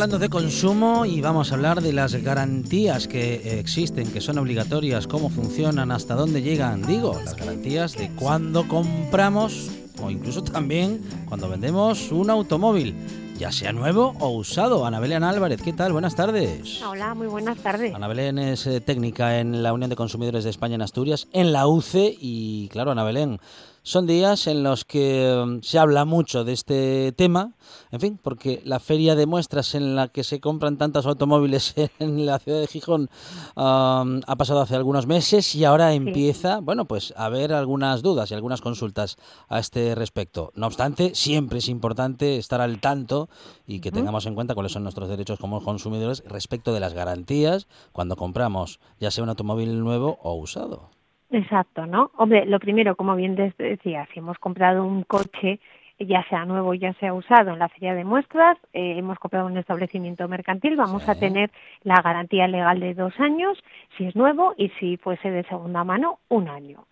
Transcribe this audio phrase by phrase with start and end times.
[0.00, 5.06] Hablando de consumo y vamos a hablar de las garantías que existen, que son obligatorias,
[5.06, 6.80] cómo funcionan, hasta dónde llegan.
[6.86, 9.70] Digo, las garantías de cuando compramos
[10.02, 12.96] o incluso también cuando vendemos un automóvil
[13.38, 14.86] ya sea nuevo o usado.
[14.86, 15.92] Ana Belén Álvarez, ¿qué tal?
[15.92, 16.82] Buenas tardes.
[16.82, 17.94] Hola, muy buenas tardes.
[17.94, 21.52] Ana Belén es eh, técnica en la Unión de Consumidores de España en Asturias, en
[21.52, 23.38] la UCE, y claro, Ana Belén,
[23.82, 27.52] son días en los que mm, se habla mucho de este tema,
[27.90, 32.26] en fin, porque la feria de muestras en la que se compran tantos automóviles en
[32.26, 33.10] la ciudad de Gijón
[33.56, 38.34] ha pasado hace algunos meses y ahora empieza, bueno, pues a haber algunas dudas y
[38.34, 39.16] algunas consultas
[39.48, 40.52] a este respecto.
[40.54, 43.28] No obstante, siempre es importante estar al tanto
[43.66, 47.66] y que tengamos en cuenta cuáles son nuestros derechos como consumidores respecto de las garantías
[47.92, 50.90] cuando compramos, ya sea un automóvil nuevo o usado.
[51.30, 52.10] Exacto, ¿no?
[52.16, 55.60] Hombre, lo primero, como bien decía, si hemos comprado un coche,
[55.98, 59.56] ya sea nuevo, ya sea usado en la feria de muestras, eh, hemos comprado un
[59.56, 61.50] establecimiento mercantil, vamos a tener
[61.82, 63.62] la garantía legal de dos años,
[63.96, 66.86] si es nuevo, y si fuese de segunda mano, un año.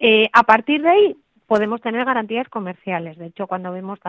[0.00, 1.16] Eh, a partir de ahí,
[1.54, 3.16] podemos tener garantías comerciales.
[3.16, 4.00] De hecho, cuando vemos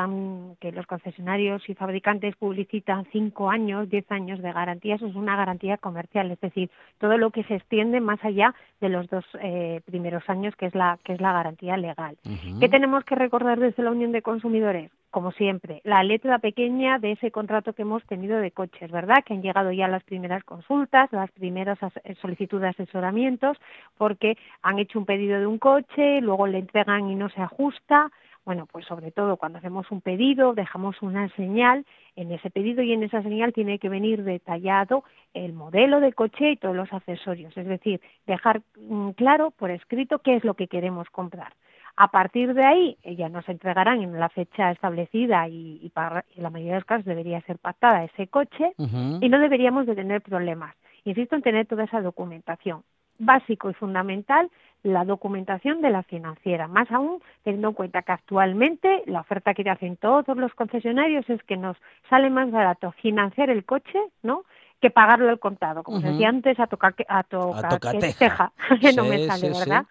[0.59, 5.35] que los concesionarios y fabricantes publicitan cinco años, diez años de garantía, eso es una
[5.35, 9.81] garantía comercial, es decir, todo lo que se extiende más allá de los dos eh,
[9.85, 12.17] primeros años, que es la que es la garantía legal.
[12.59, 14.89] ¿Qué tenemos que recordar desde la Unión de Consumidores?
[15.15, 19.23] Como siempre, la letra pequeña de ese contrato que hemos tenido de coches, ¿verdad?
[19.25, 23.57] Que han llegado ya las primeras consultas, las primeras eh, solicitudes de asesoramientos,
[23.97, 28.11] porque han hecho un pedido de un coche, luego le entregan y no se ajusta.
[28.43, 31.85] Bueno, pues sobre todo cuando hacemos un pedido, dejamos una señal.
[32.17, 36.51] En ese pedido y en esa señal tiene que venir detallado el modelo de coche
[36.51, 37.55] y todos los accesorios.
[37.55, 41.53] Es decir, dejar mm, claro por escrito qué es lo que queremos comprar.
[41.97, 46.49] A partir de ahí, ya nos entregarán en la fecha establecida y, para, en la
[46.49, 50.75] mayoría de los casos debería ser pactada ese coche y no deberíamos de tener problemas.
[51.05, 52.83] Insisto en tener toda esa documentación.
[53.17, 54.49] Básico y fundamental,
[54.83, 56.67] la documentación de la financiera.
[56.67, 61.29] Más aún, teniendo en cuenta que actualmente la oferta que te hacen todos los concesionarios
[61.29, 61.77] es que nos
[62.09, 64.43] sale más barato financiar el coche, ¿no?
[64.81, 67.79] que pagarlo al contado, como se decía antes, a tocar a, tocar
[68.19, 68.51] teja,
[68.81, 69.85] que no me sale, ¿verdad?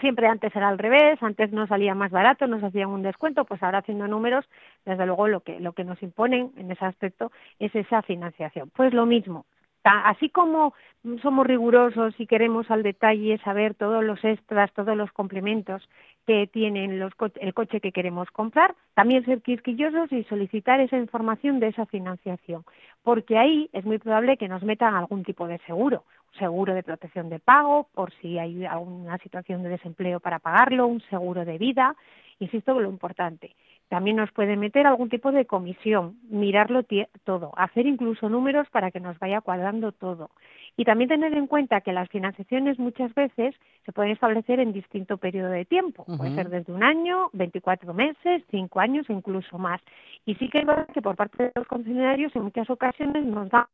[0.00, 3.62] Siempre antes era al revés, antes nos salía más barato, nos hacían un descuento, pues
[3.62, 4.44] ahora haciendo números,
[4.84, 8.70] desde luego lo que, lo que nos imponen en ese aspecto es esa financiación.
[8.74, 9.46] Pues lo mismo,
[9.84, 10.74] así como
[11.22, 15.88] somos rigurosos y queremos al detalle saber todos los extras, todos los complementos
[16.26, 21.60] que tienen los el coche que queremos comprar, también ser quisquillosos y solicitar esa información
[21.60, 22.64] de esa financiación,
[23.02, 26.04] porque ahí es muy probable que nos metan algún tipo de seguro,
[26.38, 31.00] seguro de protección de pago, por si hay alguna situación de desempleo para pagarlo, un
[31.02, 31.94] seguro de vida,
[32.40, 33.54] insisto lo importante,
[33.88, 36.84] también nos puede meter algún tipo de comisión, mirarlo
[37.24, 40.30] todo, hacer incluso números para que nos vaya cuadrando todo.
[40.76, 43.54] Y también tener en cuenta que las financiaciones muchas veces
[43.84, 46.04] se pueden establecer en distinto periodo de tiempo.
[46.16, 49.80] Puede ser desde un año, 24 meses, 5 años e incluso más.
[50.26, 53.48] Y sí que es verdad que por parte de los concesionarios en muchas ocasiones nos
[53.48, 53.68] da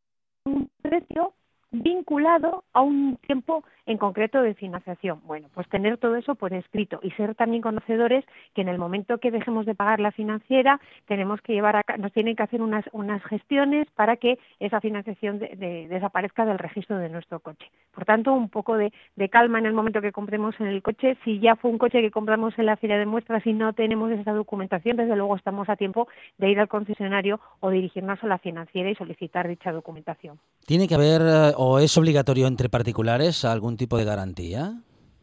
[0.44, 1.32] un precio
[1.72, 5.20] vinculado a un tiempo en concreto de financiación.
[5.24, 9.18] Bueno, pues tener todo eso por escrito y ser también conocedores que en el momento
[9.18, 12.84] que dejemos de pagar la financiera tenemos que llevar a, nos tienen que hacer unas,
[12.92, 17.66] unas gestiones para que esa financiación desaparezca del registro de nuestro coche.
[17.94, 18.92] Por tanto, un poco de,
[19.30, 21.16] calma en el momento que compremos en el coche.
[21.24, 24.10] Si ya fue un coche que compramos en la feria de muestras y no tenemos
[24.10, 26.08] esa documentación, desde luego estamos a tiempo
[26.38, 30.38] de ir al concesionario o dirigirnos a la financiera y solicitar dicha documentación.
[30.66, 34.74] Tiene que haber eh, o es obligatorio entre particulares algún tipo de garantía?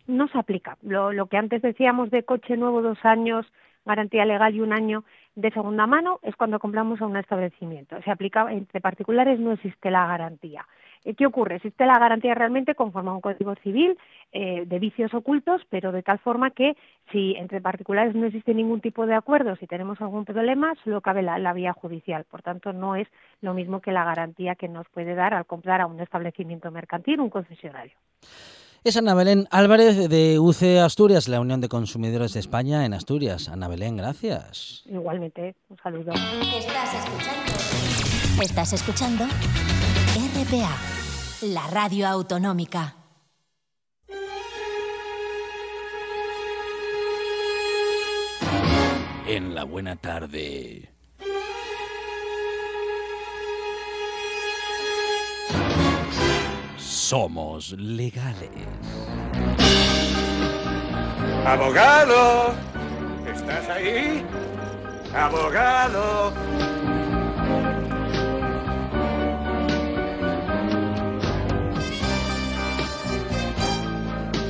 [0.07, 0.77] No se aplica.
[0.81, 3.45] Lo, lo que antes decíamos de coche nuevo dos años,
[3.85, 5.03] garantía legal y un año
[5.35, 8.01] de segunda mano es cuando compramos a un establecimiento.
[8.03, 10.67] Se aplica entre particulares no existe la garantía.
[11.05, 11.55] Eh, ¿Qué ocurre?
[11.55, 13.97] Existe la garantía realmente conforme a un código civil
[14.31, 16.75] eh, de vicios ocultos, pero de tal forma que
[17.11, 21.21] si entre particulares no existe ningún tipo de acuerdo, si tenemos algún problema, solo cabe
[21.21, 22.25] la, la vía judicial.
[22.25, 23.07] Por tanto, no es
[23.41, 27.19] lo mismo que la garantía que nos puede dar al comprar a un establecimiento mercantil,
[27.19, 27.93] un concesionario.
[28.83, 33.49] Es Ana Belén Álvarez de UC Asturias, la Unión de Consumidores de España en Asturias.
[33.49, 34.83] Ana Belén, gracias.
[34.85, 36.13] Igualmente, un saludo.
[36.13, 38.41] Estás escuchando.
[38.41, 39.25] Estás escuchando
[40.39, 40.73] RPA,
[41.41, 42.95] la radio autonómica.
[49.27, 50.93] En la buena tarde.
[56.77, 58.49] Somos legales.
[61.45, 62.53] Abogado,
[63.27, 64.23] ¿estás ahí?
[65.13, 66.68] Abogado.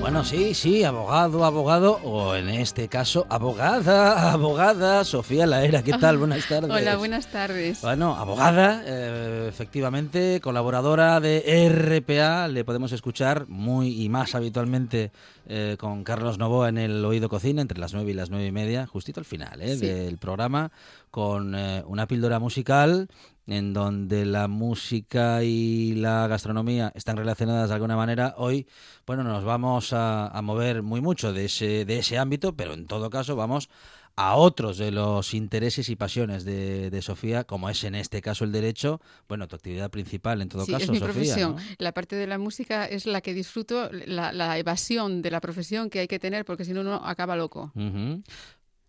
[0.09, 6.17] Bueno, sí, sí, abogado, abogado, o en este caso, abogada, abogada, Sofía Laera, ¿qué tal?
[6.17, 6.71] Buenas tardes.
[6.71, 7.79] Hola, buenas tardes.
[7.83, 15.11] Bueno, abogada, eh, efectivamente, colaboradora de RPA, le podemos escuchar muy y más habitualmente
[15.45, 18.51] eh, con Carlos Novoa en el Oído Cocina, entre las nueve y las nueve y
[18.51, 19.85] media, justito al final eh, Sí.
[19.85, 20.71] del programa,
[21.11, 23.09] con eh, una píldora musical
[23.51, 28.36] en donde la música y la gastronomía están relacionadas de alguna manera.
[28.38, 28.68] Hoy,
[29.06, 32.86] bueno, nos vamos a, a mover muy mucho de ese, de ese ámbito, pero en
[32.86, 33.69] todo caso vamos
[34.16, 38.44] a otros de los intereses y pasiones de, de Sofía, como es en este caso
[38.44, 39.00] el derecho,
[39.30, 41.13] bueno, tu actividad principal en todo Sí, caso, es mi Sofía.
[41.13, 41.56] profesión.
[41.56, 41.62] ¿no?
[41.78, 45.90] La parte de la música es la que disfruto, la, la evasión de la profesión
[45.90, 47.72] que hay que tener, porque si no, uno acaba loco.
[47.75, 48.22] Ujú.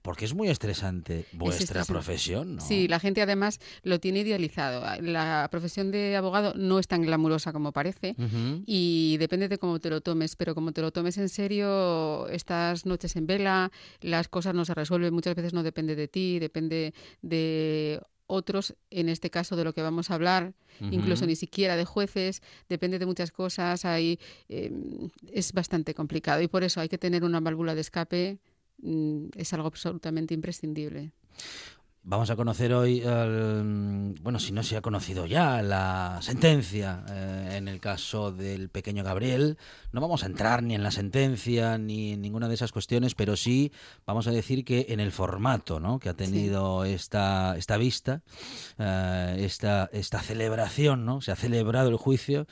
[0.02, 1.92] Porque es muy estresante vuestra estresante.
[1.92, 2.62] profesión, ¿no?
[2.62, 4.82] Sí, la gente además lo tiene idealizado.
[5.02, 8.14] La profesión de abogado no es tan glamurosa como parece.
[8.66, 12.86] Y depende de cómo te lo tomes, pero como te lo tomes en serio, estas
[12.86, 13.70] noches en vela,
[14.00, 18.00] las cosas no se resuelven, muchas veces no depende de ti, depende de
[18.30, 22.42] otros, en este caso de lo que vamos a hablar, incluso ni siquiera de jueces,
[22.68, 24.18] depende de muchas cosas, hay,
[24.48, 24.72] eh,
[25.32, 28.38] es bastante complicado y por eso hay que tener una válvula de escape,
[29.34, 31.12] es algo absolutamente imprescindible.
[32.02, 37.56] Vamos a conocer hoy, el- bueno, si no se ha conocido ya, la sentencia eh,
[37.58, 39.58] en el caso del pequeño Gabriel.
[39.92, 43.36] No vamos a entrar ni en la sentencia ni en ninguna de esas cuestiones, pero
[43.36, 43.70] sí
[44.06, 45.98] vamos a decir que en el formato ¿no?
[45.98, 48.22] que ha tenido esta, esta vista,
[48.78, 51.20] eh, esta, esta celebración, ¿no?
[51.20, 52.46] se ha celebrado el juicio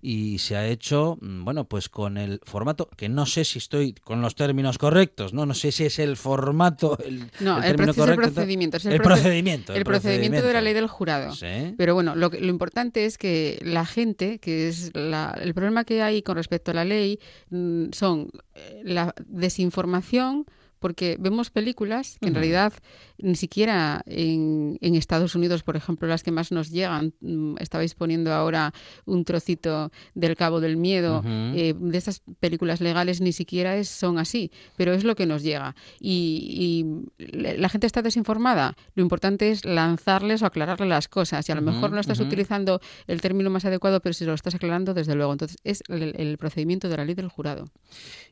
[0.00, 3.94] y se ha hecho, mm, bueno, pues con el formato, que no sé si estoy
[3.94, 8.04] con los términos correctos, no, no sé si es el formato, el, No, el, término
[8.04, 8.76] el procedimiento.
[8.76, 11.34] es El proce- procedimiento, el El procedimiento de la ley del jurado.
[11.34, 11.74] Sí.
[11.78, 15.84] Pero bueno, lo, que- lo importante es que la gente, que es la- el problema
[15.84, 17.18] que hay con respecto a la ley,
[17.50, 20.44] mm, son eh, la desinformación,
[20.78, 22.72] porque vemos películas que en realidad
[23.18, 27.94] ni siquiera en, en Estados Unidos, por ejemplo, las que más nos llegan, mm, estabais
[27.94, 28.72] poniendo ahora
[29.04, 34.18] un trocito del Cabo del Miedo, eh, de estas películas legales ni siquiera es, son
[34.18, 35.74] así, pero es lo que nos llega.
[36.00, 37.26] Y, y
[37.58, 38.76] la gente está desinformada.
[38.94, 41.48] Lo importante es lanzarles o aclararles las cosas.
[41.48, 44.54] Y a lo mejor no estás utilizando el término más adecuado, pero si lo estás
[44.54, 45.32] aclarando, desde luego.
[45.32, 47.66] Entonces, es el, el procedimiento de la ley del jurado.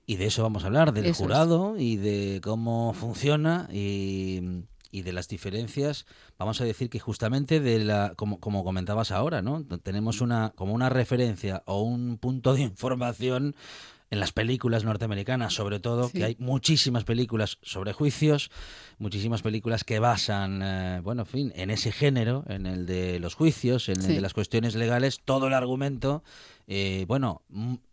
[0.07, 1.19] Y de eso vamos a hablar, del Eso es.
[1.19, 6.07] jurado y de cómo funciona y, y de las diferencias.
[6.39, 9.65] Vamos a decir que justamente de la, como, como comentabas ahora, ¿no?
[9.83, 13.55] Tenemos una, como una referencia o un punto de información
[14.11, 16.19] en las películas norteamericanas, sobre todo, Sí.
[16.19, 18.51] que hay muchísimas películas sobre juicios,
[18.99, 23.35] muchísimas películas que basan, eh, bueno, en fin, en ese género, en el de los
[23.35, 24.15] juicios, en el Sí.
[24.15, 26.25] de las cuestiones legales, todo el argumento,
[26.67, 27.43] eh, bueno,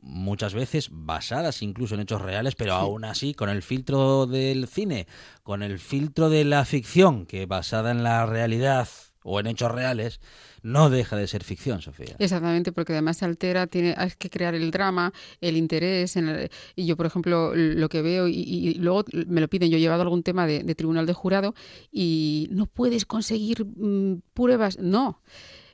[0.02, 2.80] muchas veces basadas incluso en hechos reales, pero Sí.
[2.82, 5.06] aún así con el filtro del cine,
[5.44, 8.88] con el filtro de la ficción, que basada en la realidad
[9.28, 10.22] o en hechos reales,
[10.64, 12.16] no deja de ser ficción, Sofía.
[12.18, 16.16] Exactamente, porque además se altera, tiene, hay que crear el drama, el interés.
[16.16, 19.82] En y yo, por ejemplo, lo que veo, y, luego me lo piden, yo he
[19.82, 21.54] llevado algún tema de, tribunal de jurado
[21.92, 24.80] y no puedes conseguir mm, pruebas.
[24.80, 25.22] No.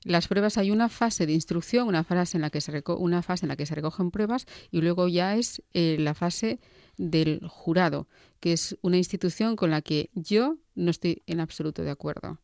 [0.04, 3.46] Las pruebas hay una fase de instrucción, una fase en la que se una fase
[3.46, 6.60] en la que se recogen pruebas y luego ya es eh, la fase
[6.98, 8.08] del jurado,
[8.40, 12.40] que es una institución con la que yo no estoy en absoluto de acuerdo.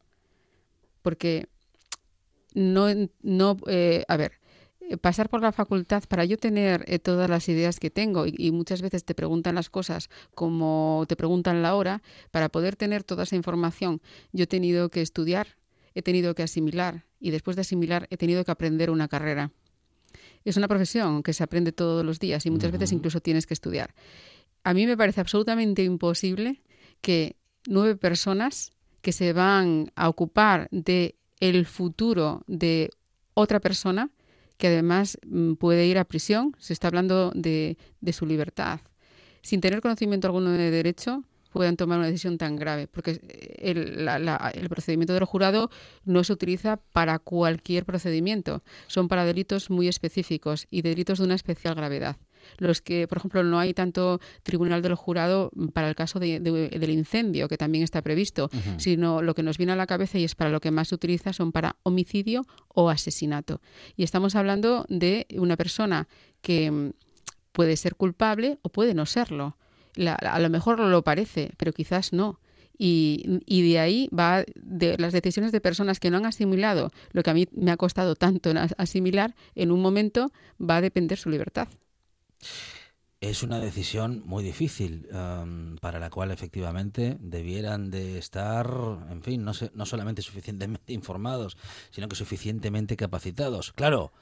[1.01, 1.47] Porque
[2.53, 2.87] no,
[3.21, 4.39] no eh, a ver,
[4.81, 8.33] eh, pasar por la facultad para yo tener eh, todas las ideas que tengo y,
[8.37, 12.01] y muchas veces te preguntan las cosas como te preguntan la hora,
[12.31, 14.01] para poder tener toda esa información
[14.31, 15.57] yo he tenido que estudiar,
[15.93, 19.51] he tenido que asimilar y después de asimilar he tenido que aprender una carrera.
[20.45, 23.53] Es una profesión que se aprende todos los días y muchas veces incluso tienes que
[23.53, 23.93] estudiar.
[24.63, 26.63] A mí me parece absolutamente imposible
[27.01, 27.35] que
[27.67, 32.89] nueve personas que se van a ocupar de el futuro de
[33.33, 34.09] otra persona
[34.57, 38.81] que además mm, puede ir a prisión, se está hablando de, de su libertad,
[39.41, 43.19] sin tener conocimiento alguno de derecho, puedan tomar una decisión tan grave, porque
[43.57, 45.69] el, el, procedimiento del jurado
[46.05, 51.35] no se utiliza para cualquier procedimiento, son para delitos muy específicos y delitos de una
[51.35, 52.17] especial gravedad.
[52.57, 56.89] Los que, por ejemplo, no hay tanto tribunal del jurado para el caso de, del
[56.89, 60.35] incendio, que también está previsto, sino lo que nos viene a la cabeza y es
[60.35, 63.61] para lo que más se utiliza son para homicidio o asesinato.
[63.95, 66.07] Y estamos hablando de una persona
[66.41, 66.91] que mm,
[67.51, 69.55] puede ser culpable o puede no serlo
[70.07, 72.39] a lo mejor lo parece, pero quizás no.
[72.77, 77.23] Y, y, de ahí va de las decisiones de personas que no han asimilado lo
[77.23, 81.29] que a mí me ha costado tanto asimilar, en un momento va a depender su
[81.29, 81.67] libertad.
[83.21, 88.71] Es una decisión muy difícil um, para la cual efectivamente debieran de estar,
[89.09, 91.57] en fin, no, no solamente suficientemente informados,
[91.89, 93.73] sino que suficientemente capacitados.
[93.73, 94.13] Claro,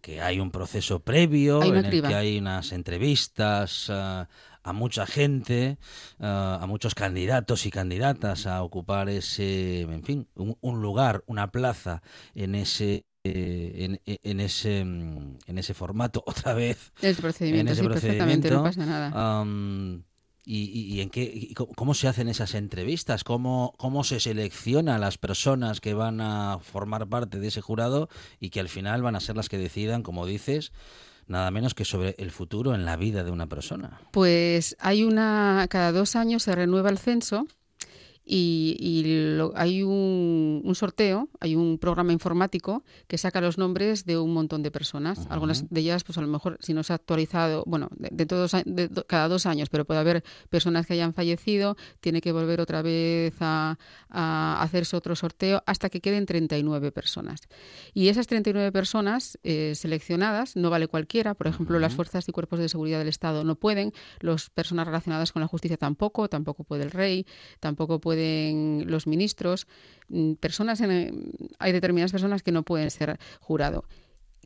[0.00, 4.26] que hay un proceso previo en el que hay unas entrevistas, uh,
[4.64, 5.78] a mucha gente,
[6.18, 12.02] a muchos candidatos y candidatas a ocupar ese, en fin, un, lugar, una plaza
[12.34, 17.84] en ese eh, en, ese mm, en ese formato otra vez el procedimiento, en ese
[17.84, 19.44] procedimiento no pasa nada
[20.46, 25.80] y, en qué cómo se hacen esas entrevistas cómo cómo se selecciona a las personas
[25.80, 29.36] que van a formar parte de ese jurado y que al final van a ser
[29.36, 30.70] las que decidan como dices
[31.26, 34.00] nada menos que sobre el futuro en la vida de una persona.
[34.10, 37.46] Pues hay una, cada dos años se renueva el censo
[38.26, 39.04] y,
[39.54, 44.70] hay un, sorteo, hay un programa informático que saca los nombres de un montón de
[44.70, 45.26] personas.
[45.28, 48.52] Algunas de ellas, pues a lo mejor, si no se ha actualizado, bueno, de, todos,
[48.64, 52.82] de, cada dos años, pero puede haber personas que hayan fallecido, tiene que volver otra
[52.82, 53.76] vez a,
[54.10, 57.40] hacerse otro sorteo hasta que queden 39 personas.
[57.92, 62.60] Y esas 39 personas eh, seleccionadas, no vale cualquiera, por ejemplo, las fuerzas y cuerpos
[62.60, 66.84] de seguridad del Estado no pueden, las personas relacionadas con la justicia tampoco, tampoco puede
[66.84, 67.26] el rey,
[67.60, 69.66] tampoco puede pueden los ministros,
[70.08, 73.84] mm, personas en, hay determinadas personas que no pueden ser jurado.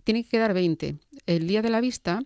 [0.05, 0.97] Tiene que quedar 20.
[1.27, 2.23] El día de la vista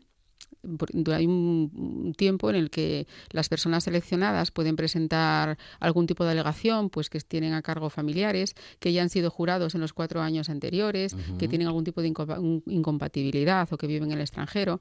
[1.12, 6.88] hay un tiempo en el que las personas seleccionadas pueden presentar algún tipo de alegación,
[6.88, 10.48] pues que tienen a cargo familiares, que ya han sido jurados en los cuatro años
[10.48, 12.12] anteriores, que tienen algún tipo de
[12.66, 14.80] incompatibilidad o que viven en el extranjero.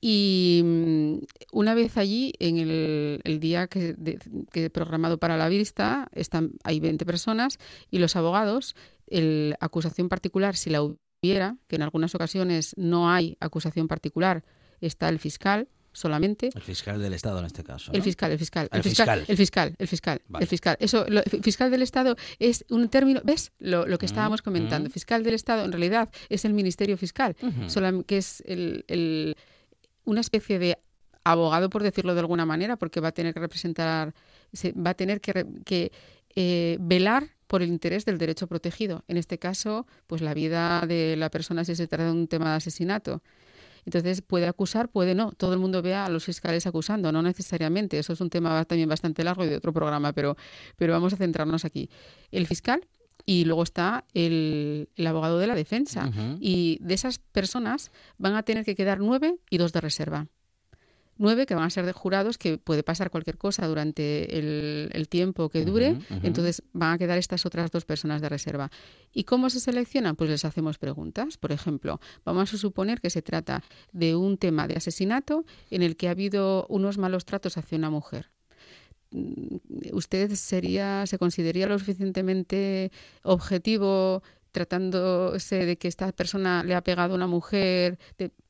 [0.00, 1.18] Y mm,
[1.52, 3.96] una vez allí, en el, día que,
[4.52, 7.58] he programado para la vista, están, hay 20 personas
[7.90, 13.36] y los abogados, el acusación particular, si la hubiera, que en algunas ocasiones no hay
[13.40, 14.44] acusación particular,
[14.80, 16.50] está el fiscal solamente.
[16.54, 17.92] El fiscal del Estado en este caso.
[17.92, 18.68] El fiscal, el fiscal.
[18.72, 20.20] El, fiscal, El fiscal, el fiscal.
[20.40, 20.76] El fiscal.
[20.80, 23.22] Eso, el fiscal del Estado es un término.
[23.24, 24.90] ¿Ves lo, que estábamos comentando?
[24.90, 27.36] Fiscal del Estado en realidad es el Ministerio Fiscal,
[28.06, 29.36] que es el
[30.04, 30.78] una especie de
[31.24, 34.14] abogado, por decirlo de alguna manera, porque va a tener que representar,
[34.54, 35.92] va a tener que,
[36.36, 39.04] eh, velar por el interés del derecho protegido.
[39.08, 42.50] En este caso, pues la vida de la persona si se trata de un tema
[42.50, 43.22] de asesinato.
[43.86, 45.32] Entonces, puede acusar, puede no.
[45.32, 47.98] Todo el mundo ve a los fiscales acusando, no necesariamente.
[47.98, 50.36] Eso es un tema también bastante largo y de otro programa, pero,
[50.76, 51.90] pero vamos a centrarnos aquí.
[52.30, 52.86] El fiscal
[53.26, 56.10] y luego está el, abogado de la defensa.
[56.40, 60.26] Y de esas personas van a tener que quedar nueve y dos de reserva.
[61.16, 65.48] Nueve que van a ser de jurados, que puede pasar cualquier cosa durante el, tiempo
[65.48, 68.70] que dure, entonces van a quedar estas otras dos personas de reserva.
[69.12, 70.16] ¿Y cómo se seleccionan?
[70.16, 71.38] Pues les hacemos preguntas.
[71.38, 73.62] Por ejemplo, vamos a suponer que se trata
[73.92, 77.90] de un tema de asesinato en el que ha habido unos malos tratos hacia una
[77.90, 78.33] mujer.
[79.14, 79.58] Mm,
[79.92, 82.90] ¿usted sería, se consideraría lo suficientemente
[83.22, 87.98] objetivo tratándose de que esta persona le ha pegado a una mujer,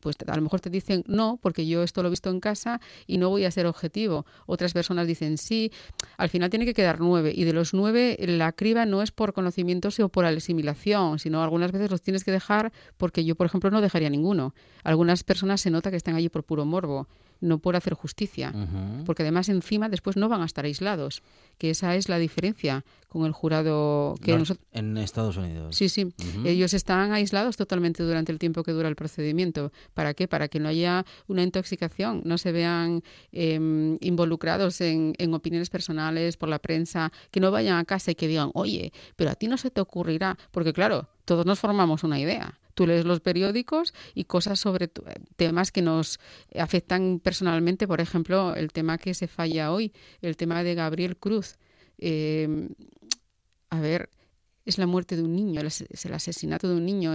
[0.01, 2.79] pues a lo mejor te dicen no, porque yo esto lo he visto en casa
[3.07, 4.27] y no voy a ser objetivo.
[4.47, 5.73] Otras personas dicen sí.
[6.19, 7.33] Al final tiene que quedar nueve.
[7.35, 11.73] Y de los nueve, la criba no es por conocimientos o por asimilación, sino algunas
[11.73, 14.55] veces los tienes que dejar porque yo, por ejemplo, no dejaría ninguno.
[14.83, 17.09] Algunas personas se nota que están allí por puro morbo
[17.45, 18.53] no por hacer justicia,
[19.05, 21.23] porque además encima después no van a estar aislados,
[21.59, 24.33] que esa es la diferencia con el jurado que
[24.73, 25.77] en Estados Unidos.
[25.77, 26.13] Sí, sí,
[26.45, 29.73] ellos están aislados totalmente durante el tiempo que dura el procedimiento.
[29.93, 30.27] ¿Para qué?
[30.27, 36.37] Para que no haya una intoxicación, no se vean em, involucrados en, en opiniones personales
[36.37, 39.47] por la prensa, que no vayan a casa y que digan, oye, pero a ti
[39.47, 42.59] no se te ocurrirá, porque claro, todos nos formamos una idea.
[42.75, 44.91] Tú lees los periódicos y cosas sobre
[45.37, 46.19] temas que nos
[46.59, 51.57] afectan personalmente, por ejemplo, el tema que se falla hoy, el tema de Gabriel Cruz.
[51.99, 52.69] Eh,
[53.71, 54.11] a ver,
[54.65, 57.13] es la muerte de un niño, es el asesinato de un niño,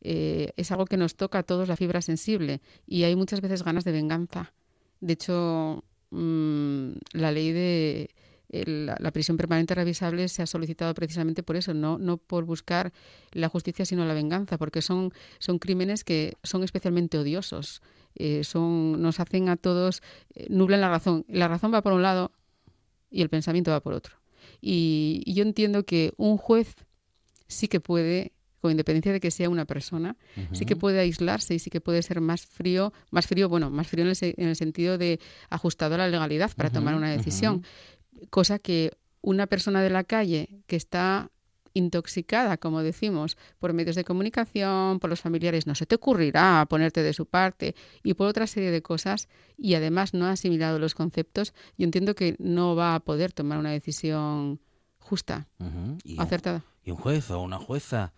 [0.00, 3.62] eh, es algo que nos toca a todos la fibra sensible y hay muchas veces
[3.62, 4.52] ganas de venganza.
[5.00, 8.10] De hecho, mm, la ley de
[8.50, 12.92] la, prisión permanente revisable se ha solicitado precisamente por eso, no, no por buscar
[13.32, 17.82] la justicia, sino la venganza, porque son, son crímenes que son especialmente odiosos.
[18.16, 20.02] Eh, son, nos hacen a todos,
[20.34, 21.24] eh, nublan la razón.
[21.28, 22.32] La razón va por un lado
[23.08, 24.16] y el pensamiento va por otro.
[24.60, 26.74] Y, y yo entiendo que un juez
[27.46, 30.16] sí que puede con independencia de que sea una persona,
[30.52, 33.88] sí que puede aislarse y sí que puede ser más frío, más frío, bueno, más
[33.88, 34.10] frío en
[34.48, 37.64] el, sentido de ajustado a la legalidad para tomar una decisión,
[38.28, 41.30] cosa que una persona de la calle que está
[41.72, 47.02] intoxicada, como decimos, por medios de comunicación, por los familiares, no se te ocurrirá ponerte
[47.02, 50.94] de su parte y por otra serie de cosas y además no ha asimilado los
[50.94, 54.60] conceptos, yo entiendo que no va a poder tomar una decisión
[54.98, 55.48] justa,
[56.18, 56.64] acertada.
[56.84, 58.12] y un juez o una jueza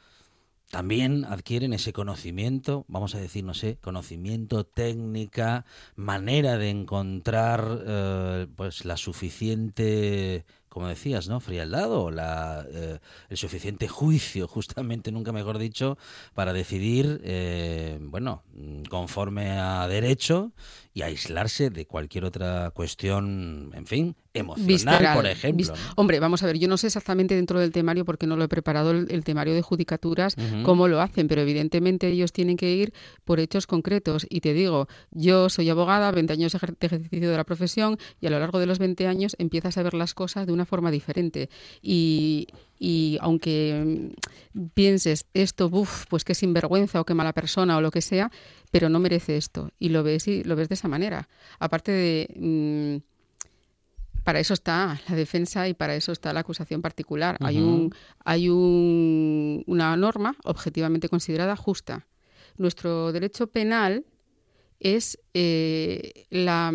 [0.73, 8.47] también adquieren ese conocimiento, vamos a decir, no sé, conocimiento, técnica, manera de encontrar eh,
[8.57, 11.41] pues la suficiente como decías, ¿no?
[11.41, 15.99] Frialdad o la, eh, el suficiente juicio, justamente, nunca mejor dicho,
[16.33, 18.43] para decidir, eh, bueno,
[18.89, 20.53] conforme a derecho
[20.95, 25.75] y aislarse de cualquier otra cuestión, en fin, emocional, por ejemplo.
[25.97, 28.49] Hombre, vamos a ver, yo no sé exactamente dentro del temario, porque no lo he
[28.49, 32.93] preparado el, temario de judicaturas, cómo lo hacen, pero evidentemente ellos tienen que ir
[33.25, 34.27] por hechos concretos.
[34.29, 38.31] Y te digo, yo soy abogada, 20 años de ejercicio de la profesión, y a
[38.31, 41.51] lo largo de los 20 años empiezas a ver las cosas de una forma diferente.
[41.81, 42.49] Y,
[42.79, 44.13] y aunque
[44.75, 48.31] pienses esto, buf, pues qué sinvergüenza o qué mala persona o lo que sea,
[48.71, 49.71] pero no merece esto.
[49.79, 51.29] Y lo ves y lo ves de esa manera.
[51.59, 52.29] Aparte de.
[52.37, 53.12] Mm,
[54.25, 57.37] para eso está la defensa y para eso está la acusación particular.
[57.41, 62.07] Hay, un, hay un, una norma objetivamente considerada justa.
[62.57, 64.05] Nuestro derecho penal
[64.79, 66.73] es eh, la,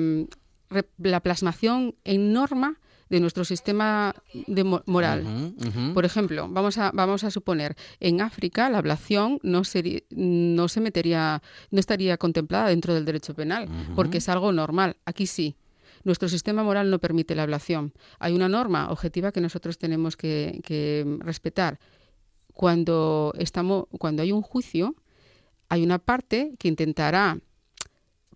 [0.98, 2.80] la plasmación en norma
[3.10, 4.14] de nuestro sistema
[4.48, 5.54] de moral.
[5.94, 10.82] Por ejemplo, vamos a, vamos a suponer, en África la ablación no, sería, no se
[10.82, 14.98] metería, no estaría contemplada dentro del derecho penal, porque es algo normal.
[15.06, 15.56] Aquí sí.
[16.04, 17.94] Nuestro sistema moral no permite la ablación.
[18.20, 21.80] Hay una norma objetiva que nosotros tenemos que, respetar.
[22.54, 24.96] Cuando, estamos, cuando hay un juicio,
[25.70, 27.40] hay una parte que intentará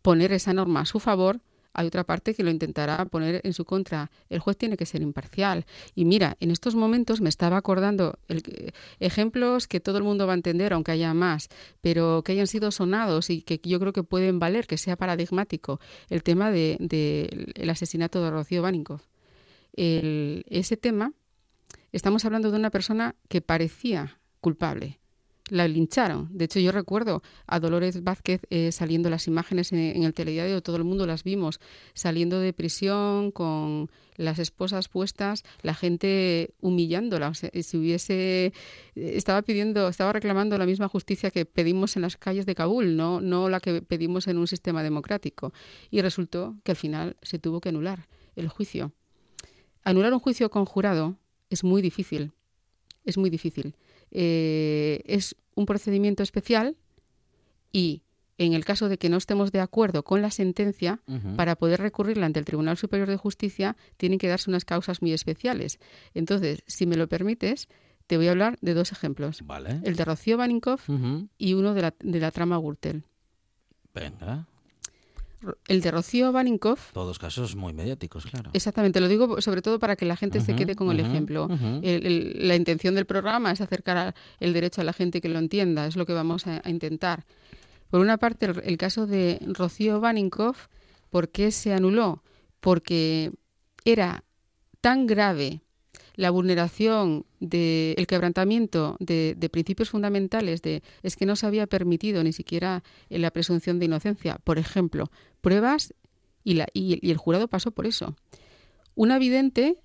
[0.01, 1.41] poner esa norma a su favor
[1.73, 4.11] hay otra parte que lo intentará poner en su contra.
[4.29, 5.65] El juez tiene que ser imparcial.
[5.95, 8.19] Y mira, en estos momentos me estaba acordando
[8.99, 11.49] ejemplos que todo el mundo va a entender, aunque haya más,
[11.81, 15.79] pero que hayan sido sonados y que yo creo que pueden valer, que sea paradigmático.
[16.09, 19.03] El tema del de, asesinato de Rocío Baninkoff.
[19.73, 21.13] ese tema,
[21.91, 25.00] estamos hablando de una persona que parecía culpable
[25.51, 26.29] la lincharon.
[26.31, 30.77] De hecho, yo recuerdo a Dolores Vázquez eh, saliendo las imágenes en, el telediario, todo
[30.77, 31.59] el mundo las vimos,
[31.93, 37.33] saliendo de prisión con las esposas puestas, la gente humillándola.
[37.33, 38.53] si hubiese,
[38.95, 43.19] estaba pidiendo, estaba reclamando la misma justicia que pedimos en las calles de Kabul, no,
[43.19, 45.51] no la que pedimos en un sistema democrático.
[45.89, 48.93] Y resultó que al final se tuvo que anular el juicio.
[49.83, 51.17] Anular un juicio conjurado
[51.49, 52.31] es muy difícil.
[53.03, 53.75] Es muy difícil.
[54.11, 56.75] Eh, es un procedimiento especial
[57.71, 58.03] y
[58.37, 60.99] en el caso de que no estemos de acuerdo con la sentencia,
[61.37, 65.13] para poder recurrirla ante el Tribunal Superior de Justicia, tienen que darse unas causas muy
[65.13, 65.79] especiales.
[66.15, 67.67] Entonces, si me lo permites,
[68.07, 69.43] te voy a hablar de dos ejemplos.
[69.83, 70.89] El de Rocío Baninkoff
[71.37, 73.03] y uno de la, de la trama Gürtel.
[73.93, 74.47] Venga
[75.67, 76.91] el de Rocío Baninkoff.
[76.91, 78.51] Todos casos muy mediáticos, claro.
[78.53, 81.47] Exactamente, lo digo sobre todo para que la gente se quede con el ejemplo.
[81.81, 85.95] la intención del programa es acercar el derecho a la gente que lo entienda, es
[85.95, 87.25] lo que vamos a, intentar.
[87.89, 90.67] Por una parte, el, caso de Rocío Baninkoff,
[91.09, 92.23] ¿por qué se anuló?
[92.59, 93.31] Porque
[93.83, 94.23] era
[94.79, 95.61] tan grave
[96.21, 102.23] la vulneración del el quebrantamiento de, principios fundamentales de es que no se había permitido
[102.23, 104.37] ni siquiera la presunción de inocencia.
[104.43, 105.09] Por ejemplo,
[105.41, 105.95] pruebas
[106.43, 108.15] y, la, y, el jurado pasó por eso.
[108.93, 109.77] Una vidente,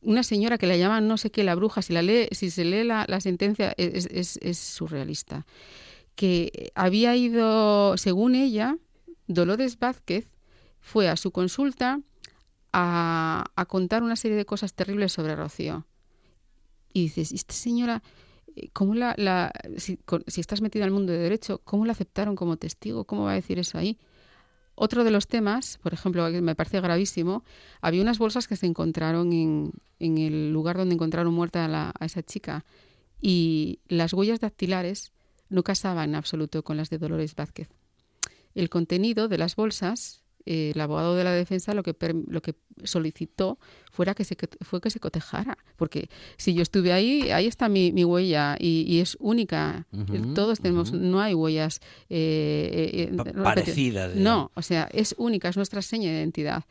[0.00, 2.64] una señora que la llaman no sé qué la bruja, si, la lee, si se
[2.64, 5.44] lee la, sentencia es, surrealista,
[6.14, 8.78] que había ido, según ella,
[9.26, 10.30] Dolores Vázquez
[10.80, 12.00] fue a su consulta
[12.72, 15.86] a, contar una serie de cosas terribles sobre Rocío.
[16.92, 18.02] Y dices, esta señora
[18.72, 19.98] ¿cómo la, si,
[20.36, 23.04] estás metida al mundo de derecho, cómo la aceptaron como testigo?
[23.04, 23.98] ¿Cómo va a decir eso ahí?
[24.74, 27.44] Otro de los temas, por ejemplo, que me parece gravísimo,
[27.80, 31.92] había unas bolsas que se encontraron en, en el lugar donde encontraron muerta a, la,
[31.98, 32.64] a esa chica
[33.20, 35.12] y las huellas dactilares
[35.48, 37.68] no casaban en absoluto con las de Dolores Vázquez.
[38.54, 41.94] El contenido de las bolsas eh, el abogado de la defensa lo que,
[42.26, 43.58] lo que solicitó
[43.92, 45.58] fuera que se, fue que se cotejara.
[45.76, 46.08] Porque
[46.38, 49.86] si yo estuve ahí, ahí está mi, mi huella y, es única.
[50.34, 54.14] Todos tenemos, no hay huellas eh, eh, parecidas.
[54.14, 56.64] No, o sea, es única, es nuestra seña de identidad.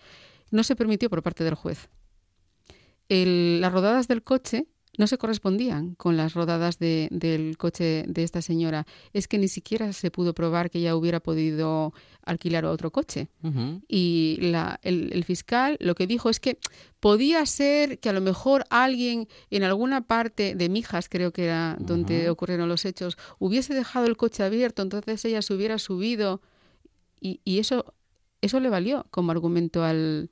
[0.50, 1.88] No se permitió por parte del juez.
[3.10, 4.66] las rodadas del coche
[4.98, 8.88] no se correspondían con las rodadas del coche de esta señora.
[9.14, 11.94] Es que ni siquiera se pudo probar que ella hubiera podido
[12.26, 13.30] alquilar otro coche.
[13.88, 14.40] Y
[14.82, 16.58] el, fiscal lo que dijo es que
[17.00, 21.78] podía ser que a lo mejor alguien en alguna parte de Mijas, creo que era
[21.80, 26.42] donde ocurrieron los hechos, hubiese dejado el coche abierto, entonces ella se hubiera subido.
[27.20, 27.94] Y, eso,
[28.42, 30.30] eso le valió como argumento al,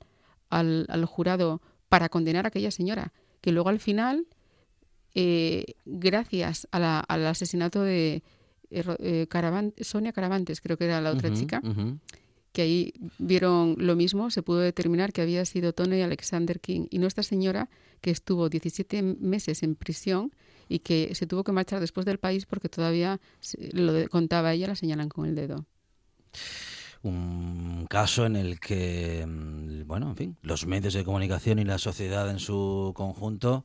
[0.50, 4.26] al jurado para condenar a aquella señora, que luego al final
[5.18, 8.22] eh, gracias al asesinato de
[8.70, 11.62] eh, eh, Sonia Caravantes, creo que era la otra chica,
[12.52, 16.98] que ahí vieron lo mismo, se pudo determinar que había sido Tony Alexander King y
[16.98, 17.70] nuestra señora,
[18.02, 20.34] que estuvo 17 meses en prisión
[20.68, 23.18] y que se tuvo que marchar después del país porque todavía
[23.72, 25.64] lo contaba ella, la señalan con el dedo.
[27.02, 31.78] Un caso en el que, mm, bueno, en fin, los medios de comunicación y la
[31.78, 33.64] sociedad en su conjunto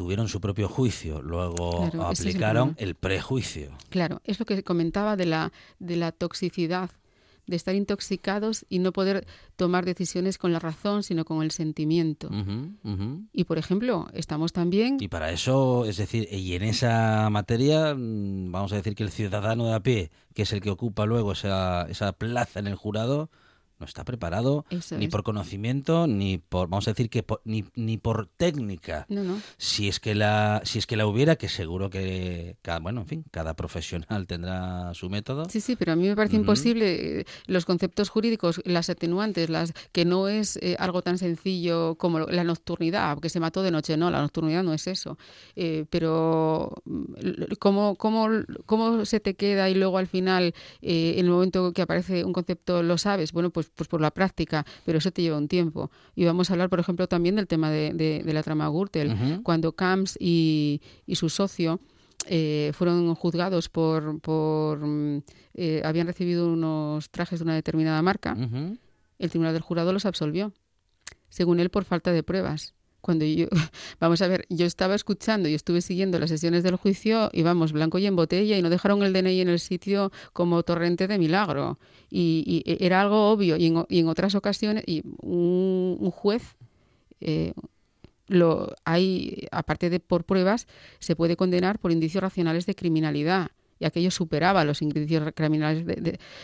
[0.00, 3.76] tuvieron su propio juicio, luego aplicaron el, prejuicio.
[3.90, 6.88] Claro, es lo que comentaba de la, de la toxicidad,
[7.46, 12.30] de estar intoxicados y no poder tomar decisiones con la razón, sino con el sentimiento.
[13.34, 14.96] Y, por ejemplo, estamos también...
[15.00, 19.10] Y para eso, es decir, y en esa materia, mm, vamos a decir que el
[19.10, 22.74] ciudadano de a pie, que es el que ocupa luego esa, esa plaza en el
[22.74, 23.28] jurado,
[23.80, 24.66] no está preparado
[24.96, 29.06] ni por conocimiento ni por vamos a decir que ni, ni por técnica.
[29.56, 33.06] Si es que la si es que la hubiera que seguro que cada, bueno en
[33.06, 35.48] fin cada profesional tendrá su método.
[35.48, 39.72] Sí sí pero a mí me parece imposible eh, los conceptos jurídicos las atenuantes las
[39.92, 43.96] que no es eh, algo tan sencillo como la nocturnidad que se mató de noche.
[43.96, 45.16] No la nocturnidad no es eso.
[45.56, 48.28] Eh, pero mm, cómo, cómo
[48.66, 52.82] cómo se te queda y luego al final en el momento que aparece un concepto
[52.82, 55.90] lo sabes bueno pues pues por la práctica, pero eso te lleva un tiempo.
[56.14, 60.16] Y vamos a hablar, por ejemplo, también del tema de, la trama Gürtel, cuando Camps
[60.20, 60.80] y,
[61.12, 61.80] su socio
[62.26, 65.22] eh, fueron juzgados por, por mm,
[65.54, 68.36] eh, habían recibido unos trajes de una determinada marca,
[69.18, 70.52] el tribunal del jurado los absolvió,
[71.28, 73.46] según él por falta de pruebas cuando yo,
[74.00, 77.72] vamos a ver, yo estaba escuchando y estuve siguiendo las sesiones del juicio y vamos,
[77.72, 81.18] blanco y en botella y no dejaron el DNI en el sitio como torrente de
[81.18, 81.78] milagro.
[82.10, 86.56] Y, e, era algo obvio y en, otras ocasiones, y un, juez...
[87.20, 87.52] Eh,
[88.28, 90.68] lo hay aparte de por pruebas
[91.00, 95.84] se puede condenar por indicios racionales de criminalidad y aquello superaba los indicios criminales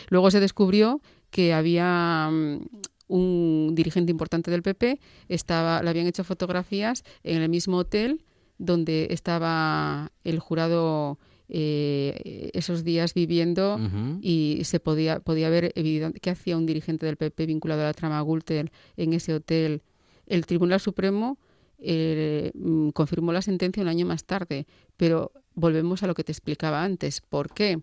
[0.09, 0.99] luego se descubrió
[1.31, 2.59] que había mm,
[3.07, 8.23] un dirigente importante del PP, estaba, le habían hecho fotografías en el mismo hotel
[8.57, 13.79] donde estaba el jurado eh, esos días viviendo
[14.21, 18.19] y se podía, podía ver qué hacía un dirigente del PP vinculado a la trama
[18.21, 19.81] Gulter en ese hotel.
[20.25, 21.37] El Tribunal Supremo
[21.79, 24.65] eh, mm, confirmó la sentencia un año más tarde,
[24.97, 27.21] pero volvemos a lo que te explicaba antes.
[27.21, 27.79] ¿Por qué?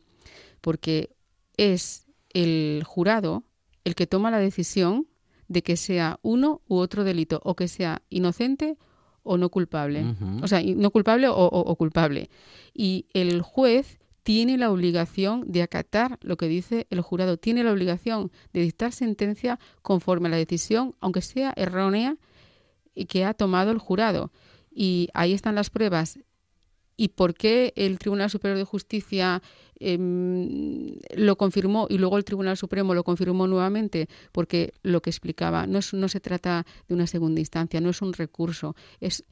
[0.60, 1.10] Porque
[1.56, 3.44] es el jurado
[3.84, 5.06] el que toma la decisión
[5.54, 8.76] de que sea uno u otro delito, o que sea inocente
[9.22, 10.04] o no culpable.
[10.42, 12.28] O sea, no culpable o, culpable.
[12.74, 17.72] Y el juez tiene la obligación de acatar lo que dice el jurado, tiene la
[17.72, 22.16] obligación de dictar sentencia conforme a la decisión, aunque sea errónea,
[23.08, 24.32] que ha tomado el jurado.
[24.74, 26.18] Y ahí están las pruebas.
[26.96, 29.40] ¿Y por qué el Tribunal Superior de Justicia
[29.80, 35.66] Em, lo confirmó y luego el Tribunal Supremo lo confirmó nuevamente porque lo que explicaba
[35.66, 39.24] no, es, no se trata de una segunda instancia, no es un recurso, es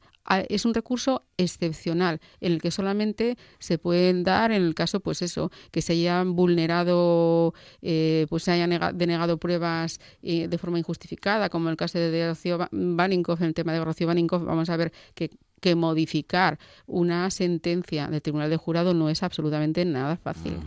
[0.49, 5.21] es un recurso excepcional en el que solamente se pueden dar en el caso pues
[5.21, 11.49] eso que se hayan vulnerado eh, pues se hayan denegado pruebas eh, de forma injustificada
[11.49, 14.93] como el caso de Rocío Baninkoff en el tema de Rocío Baninkoff vamos a ver
[15.13, 15.29] que
[15.63, 20.59] que modificar una sentencia del tribunal de jurado no es absolutamente nada fácil.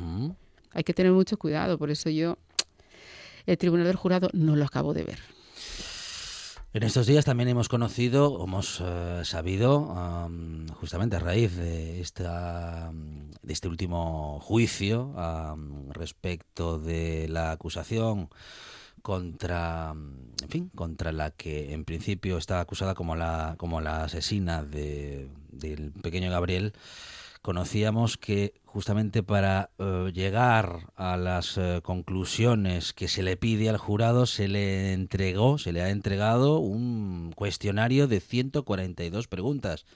[0.72, 2.38] Hay que tener mucho cuidado, por eso yo
[3.44, 5.18] el tribunal del jurado no lo acabo de ver.
[6.72, 12.90] En estos días también hemos conocido, hemos eh, sabido, um, justamente a raíz de, esta,
[13.42, 18.30] de este último juicio um, respecto de la acusación
[19.06, 19.94] contra,
[20.42, 25.28] en fin, contra la que en principio está acusada como la, como la asesina de,
[25.52, 26.72] del pequeño Gabriel,
[27.40, 33.76] conocíamos que justamente para eh, llegar a las eh, conclusiones que se le pide al
[33.76, 39.86] jurado se le entregó, se le ha entregado un cuestionario de 142 preguntas.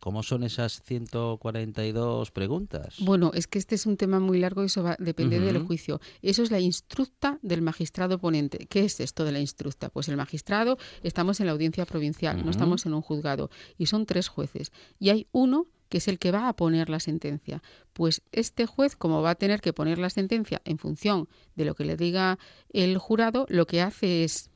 [0.00, 2.96] ¿Cómo son esas 142 preguntas?
[3.00, 5.58] Bueno, es que este es un tema muy largo y eso va a depender del
[5.58, 6.00] juicio.
[6.22, 8.66] Eso es la instructa del magistrado ponente.
[8.66, 9.88] ¿Qué es esto de la instructa?
[9.88, 14.06] Pues el magistrado, estamos en la audiencia provincial, no estamos en un juzgado, y son
[14.06, 14.70] tres jueces.
[14.98, 17.62] Y hay uno que es el que va a poner la sentencia.
[17.92, 21.74] Pues este juez, como va a tener que poner la sentencia en función de lo
[21.74, 22.38] que le diga
[22.72, 24.50] el jurado, lo que hace es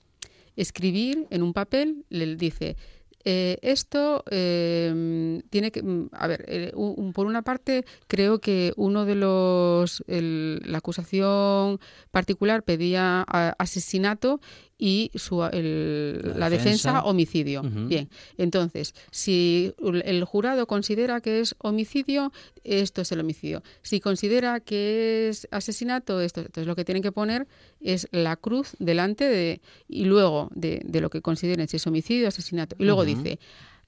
[0.56, 2.76] escribir en un papel, le dice,
[3.24, 6.72] eh, esto eh, tiene que, mm, a ver, eh,
[7.14, 11.80] por una parte creo que uno de los, la acusación
[12.10, 13.22] particular pedía
[13.58, 14.40] asesinato
[14.82, 17.62] y su, la, defensa, homicidio.
[17.62, 22.32] Bien, entonces, si el jurado considera que es homicidio,
[22.64, 23.62] esto es el homicidio.
[23.82, 27.46] Si considera que es asesinato, esto entonces lo que tienen que poner
[27.80, 32.28] es la cruz delante de y luego de, lo que consideren si es homicidio o
[32.28, 32.74] asesinato.
[32.78, 33.38] Y luego dice,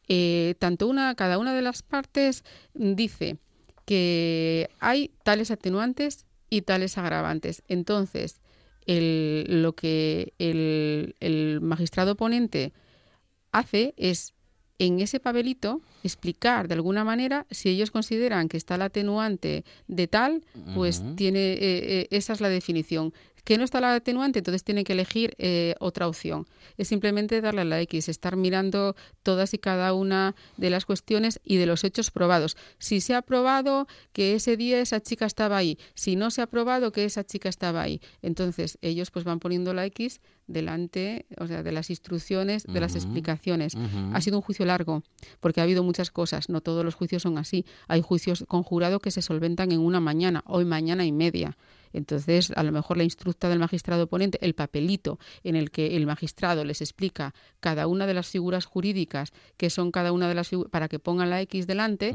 [0.09, 3.39] eh, tanto una, cada una de las partes dice
[3.87, 7.63] que hay tales atenuantes y tales agravantes.
[7.67, 8.42] Entonces,
[8.87, 12.73] el, lo que el, el magistrado ponente
[13.53, 14.35] hace es
[14.79, 20.09] en ese papelito explicar de alguna manera si ellos consideran que está el atenuante de
[20.09, 23.13] tal, pues tiene eh, eh, esa es la definición
[23.45, 26.47] que no está la atenuante, entonces tiene que elegir eh, otra opción.
[26.77, 31.41] Es simplemente darle a la X, estar mirando todas y cada una de las cuestiones
[31.45, 32.57] y de los hechos probados.
[32.79, 36.47] Si se ha probado que ese día esa chica estaba ahí, si no se ha
[36.47, 41.47] probado que esa chica estaba ahí, entonces ellos pues van poniendo la X delante, o
[41.47, 43.75] sea, de las instrucciones, de las explicaciones.
[44.13, 45.03] Ha sido un juicio largo,
[45.41, 47.65] porque ha habido muchas cosas, no todos los juicios son así.
[47.89, 51.57] Hay juicios con jurado que se solventan en una mañana, hoy mañana y media.
[51.93, 56.07] Entonces, a lo mejor la instructa del magistrado ponente, el papelito en el que el
[56.07, 60.49] magistrado les explica cada una de las figuras jurídicas que son cada una de las
[60.49, 62.15] figuras para que pongan la X delante,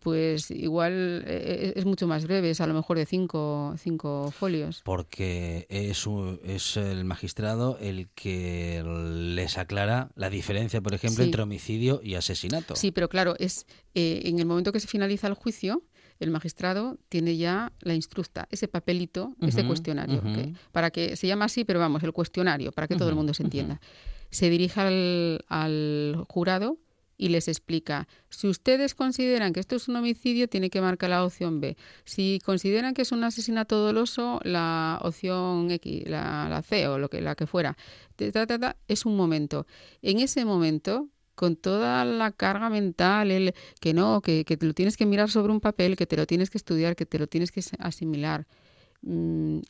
[0.00, 4.82] pues igual eh, es mucho más breve, es a lo mejor de cinco, cinco folios.
[4.84, 6.06] Porque es,
[6.44, 12.76] es el magistrado el que les aclara la diferencia, por ejemplo, entre homicidio y asesinato.
[12.76, 15.82] Sí, pero claro, es eh, en el momento que se finaliza el juicio,
[16.20, 20.22] el magistrado tiene ya la instructa, ese papelito, ese cuestionario,
[20.70, 23.42] para que se llama así, pero vamos, el cuestionario, para que todo el mundo se
[23.42, 23.80] entienda.
[24.30, 24.80] Se dirige
[25.48, 26.78] al, jurado
[27.16, 31.24] y les explica, si ustedes consideran que esto es un homicidio, tiene que marcar la
[31.24, 31.76] opción B.
[32.04, 37.20] Si consideran que es un asesinato doloso, la opción X, la, C o lo que,
[37.22, 37.76] la que fuera.
[38.88, 39.66] es un momento.
[40.02, 41.08] En ese momento,
[41.40, 45.54] con toda la carga mental, el que no, que, te lo tienes que mirar sobre
[45.54, 48.46] un papel, que te lo tienes que estudiar, que te lo tienes que asimilar.
[49.00, 49.60] Mm,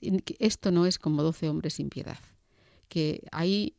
[0.40, 2.18] esto no es como 12 hombres sin piedad.
[2.88, 3.76] Que ahí,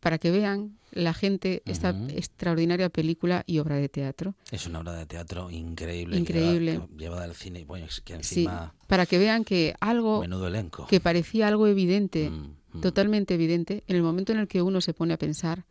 [0.00, 4.34] para que vean la gente esta extraordinaria película y obra de teatro.
[4.50, 6.18] Es una obra de teatro increíble.
[6.18, 6.80] Increíble.
[6.98, 7.64] Llevada al cine.
[7.64, 8.74] Bueno, que encima...
[8.88, 10.88] para que vean que algo elenco.
[10.88, 12.80] que parecía algo evidente, mm, mm.
[12.80, 15.64] totalmente evidente, en el momento en el que uno se pone a pensar,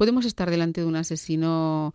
[0.00, 1.94] Podemos estar delante de un asesino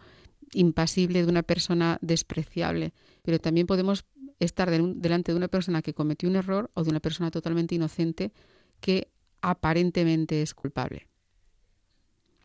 [0.53, 4.05] impasible, de una persona despreciable, pero también podemos
[4.39, 8.31] estar delante de una persona que cometió un error o de una persona totalmente inocente
[8.79, 9.09] que
[9.41, 11.07] aparentemente es culpable.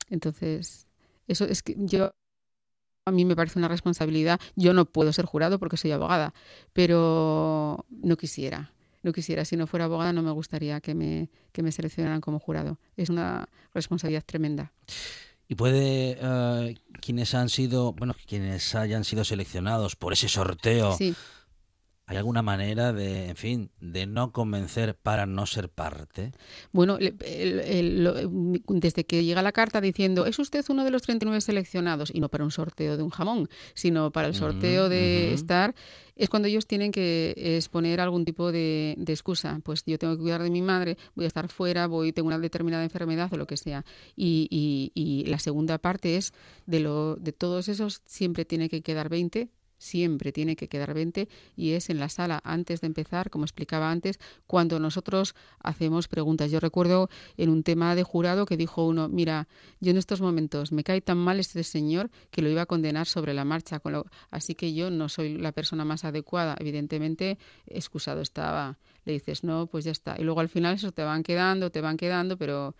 [0.08, 0.86] Entonces,
[1.28, 2.10] eso es que yo
[3.04, 4.40] a mí me parece una responsabilidad.
[4.56, 6.32] Yo no puedo ser jurado porque soy abogada,
[6.72, 8.72] pero no quisiera.
[9.02, 12.38] No quisiera, si no fuera abogada no me gustaría que me, que me seleccionaran como
[12.38, 12.78] jurado.
[12.96, 14.72] Es una responsabilidad tremenda.
[15.50, 20.96] Y puede eh, quienes han sido, bueno, quienes hayan sido seleccionados por ese sorteo,
[22.10, 26.32] ¿hay alguna manera de, en fin, de no convencer para no ser parte?
[26.72, 26.98] Bueno,
[28.66, 32.28] desde que llega la carta diciendo, es usted uno de los 39 seleccionados, y no
[32.28, 35.72] para un sorteo de un jamón, sino para el sorteo de estar
[36.16, 39.60] es cuando ellos tienen que exponer algún tipo de, excusa.
[39.62, 42.40] Pues yo tengo que cuidar de mi madre, voy a estar fuera, voy, tengo una
[42.40, 43.84] determinada enfermedad o lo que sea.
[44.16, 46.34] Y, la segunda parte es
[46.66, 49.48] de, lo, de todos esos siempre tiene que quedar 20
[49.80, 53.90] siempre tiene que quedar 20 y es en la sala antes de empezar, como explicaba
[53.90, 56.50] antes, cuando nosotros hacemos preguntas.
[56.50, 59.48] Yo recuerdo en un tema de jurado que dijo uno, mira,
[59.80, 63.06] yo en estos momentos me cae tan mal este señor que lo iba a condenar
[63.06, 63.80] sobre la marcha,
[64.30, 66.56] así que yo no soy la persona más adecuada.
[66.60, 68.78] Evidentemente, excusado estaba.
[69.06, 70.16] Le dices, no, pues ya está.
[70.18, 72.76] Y luego al final eso te van quedando, te van quedando, pero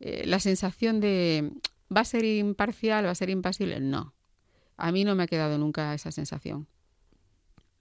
[0.00, 1.52] eh, la sensación de,
[1.94, 3.78] ¿va a ser imparcial, va a ser impasible?
[3.78, 4.14] No
[4.76, 6.66] a mí no me ha quedado nunca esa sensación.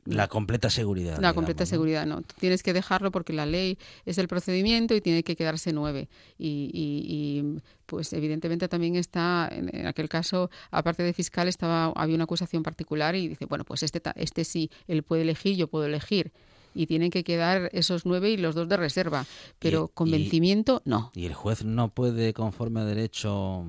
[0.06, 1.20] La completa seguridad.
[1.20, 2.24] La completa seguridad, no.
[2.40, 6.10] Tienes que dejarlo porque la ley es el procedimiento y tiene que quedarse nueve.
[6.38, 7.42] Y,
[7.86, 13.16] pues evidentemente también está, en, aquel caso, aparte de fiscal, estaba había una acusación particular
[13.16, 16.34] y dice, bueno, pues este, este sí, él puede elegir, yo puedo elegir.
[16.76, 19.26] Y tienen que quedar esos nueve y los dos de reserva.
[19.60, 21.12] Pero convencimiento, no.
[21.14, 23.64] ¿Y el juez no puede, conforme a derecho,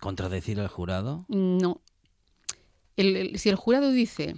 [0.00, 1.26] contradecir al jurado?
[1.28, 1.80] No,
[2.96, 4.36] si el jurado dice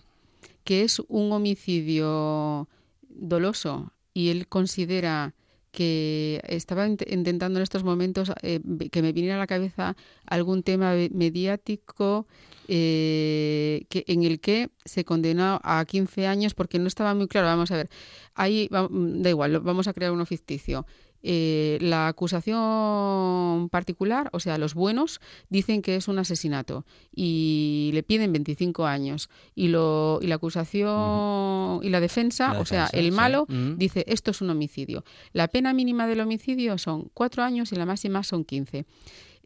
[0.65, 2.69] que es un homicidio
[3.09, 5.35] doloso y él considera
[5.77, 10.95] que estaba intentando en estos momentos eh, que me viniera a la cabeza algún tema
[11.13, 12.27] mediático
[12.67, 17.49] eh, que, en el que se condenó a 15 años porque no estaba muy claro.
[17.49, 17.91] Vamos a ver,
[18.35, 20.87] ahí da igual, vamos a crear uno ficticio.
[21.23, 28.03] Eh, la acusación particular, o sea, los buenos, dicen que es un asesinato y le
[28.03, 29.29] piden 25 años.
[29.55, 34.41] Y, lo, y la acusación y la defensa, o sea, el malo, dice esto es
[34.41, 35.05] un homicidio.
[35.33, 38.87] La pena mínima del homicidio son 4 años y la máxima son 15.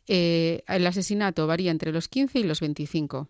[0.06, 3.28] Eh, el asesinato varía entre los 15 y los 25.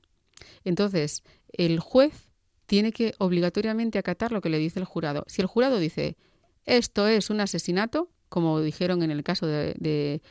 [0.64, 1.22] Entonces,
[1.53, 2.31] el juez
[2.66, 5.24] tiene que obligatoriamente acatar lo que le dice el jurado.
[5.26, 6.16] Si el jurado dice
[6.64, 10.22] esto es un asesinato, como dijeron en el caso de,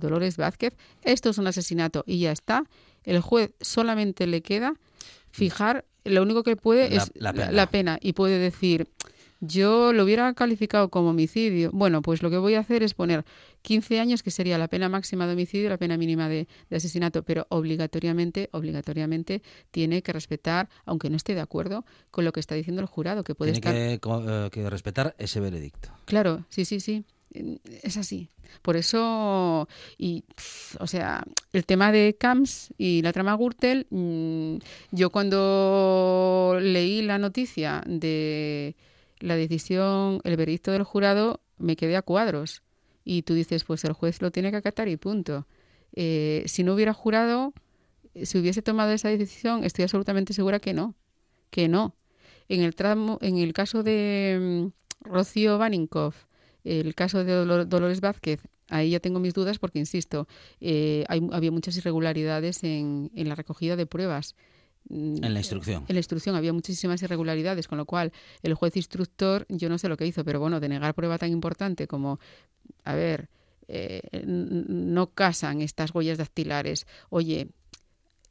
[0.00, 2.64] Dolores Vázquez, esto es un asesinato y ya está.
[3.04, 4.74] El juez solamente le queda
[5.30, 8.88] fijar, lo único que puede es la pena y puede decir,
[9.40, 11.70] yo lo hubiera calificado como homicidio.
[11.72, 13.24] Bueno, pues lo que voy a hacer es poner
[13.62, 17.22] 15 años, que sería la pena máxima de homicidio y la pena mínima de, asesinato,
[17.22, 22.54] pero obligatoriamente, obligatoriamente tiene que respetar, aunque no esté de acuerdo con lo que está
[22.54, 25.90] diciendo el jurado, que puede tiene eh, que, respetar ese veredicto.
[26.04, 27.04] Claro, sí, sí, sí
[27.82, 28.28] es así.
[28.62, 30.24] Por eso, y,
[30.80, 34.56] o sea, el tema de Camps y la trama Gürtel, mm,
[34.92, 38.74] yo cuando leí la noticia de
[39.20, 42.62] la decisión, el veredicto del jurado, me quedé a cuadros.
[43.04, 45.46] Y tú dices, pues el juez lo tiene que acatar y punto.
[45.94, 47.54] Eh, si no hubiera jurado,
[48.22, 50.94] si hubiese tomado esa decisión, estoy absolutamente segura que no,
[51.50, 51.94] que no.
[52.48, 54.70] En el tramo, en el caso de
[55.04, 56.27] mm, Rocío Baninkoff,
[56.68, 57.32] el caso de
[57.66, 60.28] Dolores Vázquez, ahí ya tengo mis dudas porque, insisto,
[60.60, 64.34] eh, hay, había muchas irregularidades en, en la recogida de pruebas.
[64.88, 65.84] Mm, en la instrucción.
[65.88, 69.88] En la instrucción había muchísimas irregularidades, con lo cual el juez instructor, yo no sé
[69.88, 72.20] lo que hizo, pero bueno, de negar prueba tan importante como,
[72.84, 73.28] a ver,
[73.68, 76.86] eh, no casan estas huellas dactilares.
[77.10, 77.48] Oye,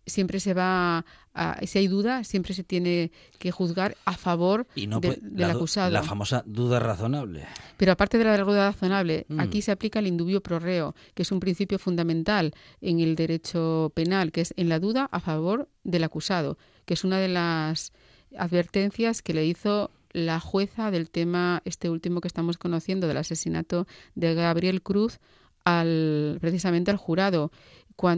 [0.06, 1.06] siempre se va
[1.38, 5.91] a, si hay duda, siempre se tiene que juzgar a favor del acusado.
[5.91, 7.45] La famosa duda razonable.
[7.78, 9.39] Pero aparte de la duda razonable, mm.
[9.39, 13.91] aquí se aplica el indubio pro reo, que es un principio fundamental en el derecho
[13.93, 17.93] penal, que es en la duda a favor del acusado, que es una de las
[18.38, 23.88] advertencias que le hizo la jueza del tema este último que estamos conociendo del asesinato
[24.15, 25.19] de Gabriel Cruz
[25.63, 27.52] al precisamente al jurado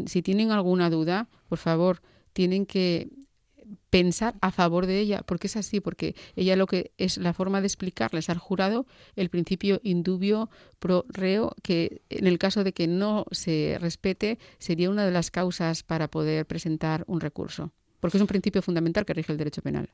[0.05, 2.01] si tienen alguna duda, por favor,
[2.39, 3.09] tienen que
[3.89, 7.59] pensar a favor de ella, porque es así, porque ella lo que es la forma
[7.59, 8.85] de explicarles al jurado
[9.17, 10.49] el principio indubio
[10.79, 15.31] pro reo, que en el caso de que no se respete sería una de las
[15.31, 19.61] causas para poder presentar un recurso, porque es un principio fundamental que rige el derecho
[19.61, 19.89] penal.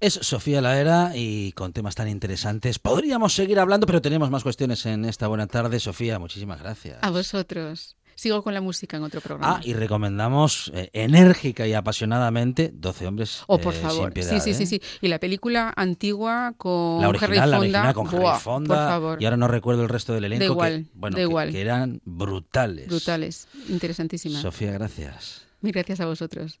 [0.00, 4.84] Es Sofía Laera y con temas tan interesantes podríamos seguir hablando, pero tenemos más cuestiones
[4.86, 5.78] en esta buena tarde.
[5.78, 6.98] Sofía, muchísimas gracias.
[7.02, 9.58] A vosotros sigo con la música en otro programa.
[9.58, 14.12] Ah, y recomendamos eh, enérgica y apasionadamente 12 hombres Oh, por eh, favor.
[14.16, 14.66] sí, sí, sí, ¿eh?
[14.66, 14.82] sí.
[15.00, 18.74] Y la película antigua con la original, Henry La original con Henry Fonda.
[18.74, 19.22] Por favor.
[19.22, 20.44] Y ahora no recuerdo el resto del elenco.
[20.44, 21.52] Da igual, que, bueno, da igual.
[21.52, 22.88] que eran brutales.
[22.88, 24.42] Brutales, interesantísimas.
[24.42, 25.46] Sofía, gracias.
[25.60, 26.60] Mil gracias a vosotros.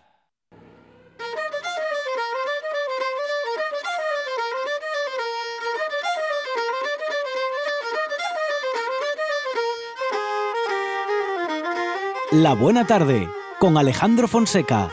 [12.31, 13.29] La Buena Tarde
[13.59, 14.89] con Alejandro Fonseca.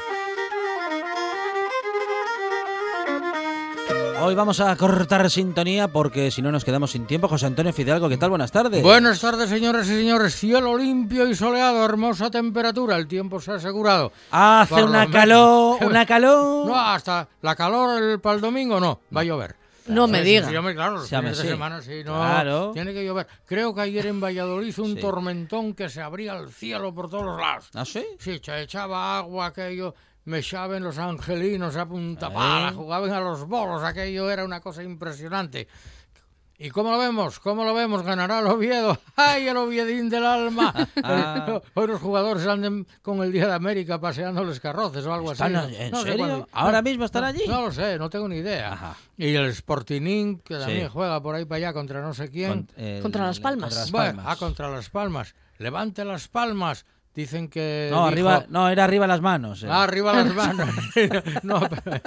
[4.21, 7.29] Hoy vamos a cortar sintonía porque si no nos quedamos sin tiempo.
[7.29, 8.31] José Antonio Fidalgo, ¿qué tal?
[8.31, 8.83] Buenas tardes.
[8.83, 10.35] Buenas tardes, señoras y señores.
[10.35, 12.97] Cielo limpio y soleado, hermosa temperatura.
[12.97, 14.11] El tiempo se ha asegurado.
[14.33, 16.67] Hace Por una calor, una calor.
[16.67, 19.55] No, hasta la calor el, para el domingo no, va a llover.
[19.89, 20.47] No me Sí, diga.
[20.49, 21.49] sí, claro, los Sí, hombre, fines de sí.
[21.51, 22.15] semana sí, no.
[22.15, 22.71] Claro.
[22.73, 23.27] Tiene que llover.
[23.47, 25.01] Creo que ayer en Valladolid hizo un Sí.
[25.01, 27.69] tormentón que se abría el cielo por todos los lados.
[27.75, 28.05] ¿Ah, sí?
[28.19, 32.33] Sí, echa- echaba agua, aquello, me echaban los angelinos a punta ¿Eh?
[32.35, 35.69] pala, jugaban a los bolos, aquello era una cosa impresionante.
[36.61, 37.39] ¿Y cómo lo vemos?
[37.39, 38.03] ¿Cómo lo vemos?
[38.03, 38.99] Ganará el Oviedo.
[39.17, 40.75] ¡Ay, el Oviedín del alma!
[41.05, 41.61] Ah.
[41.75, 45.43] Hoy los jugadores anden con el Día de América paseándoles carroces o algo así.
[45.45, 45.77] ¿Están- ¿no?
[45.77, 46.49] en No serio?
[46.53, 47.43] ¿Ahora No, mismo están no, allí?
[47.47, 48.73] No lo sé, no tengo ni idea.
[48.73, 48.97] Ajá.
[49.17, 50.91] Y el Sportingín, que también Sí.
[50.93, 52.67] juega por ahí para allá contra no sé quién.
[52.67, 53.69] Con- el- Contra Las Palmas.
[53.69, 54.27] contra Las Bueno, Palmas.
[54.29, 55.35] ah, contra Las Palmas.
[55.59, 56.85] Levante Las Palmas.
[57.19, 57.89] Dicen que...
[57.91, 59.65] No, dijo- arriba, no, era arriba las manos.
[59.65, 59.67] eh.
[59.69, 60.69] Ah, arriba las manos.
[61.43, 62.01] no, pero-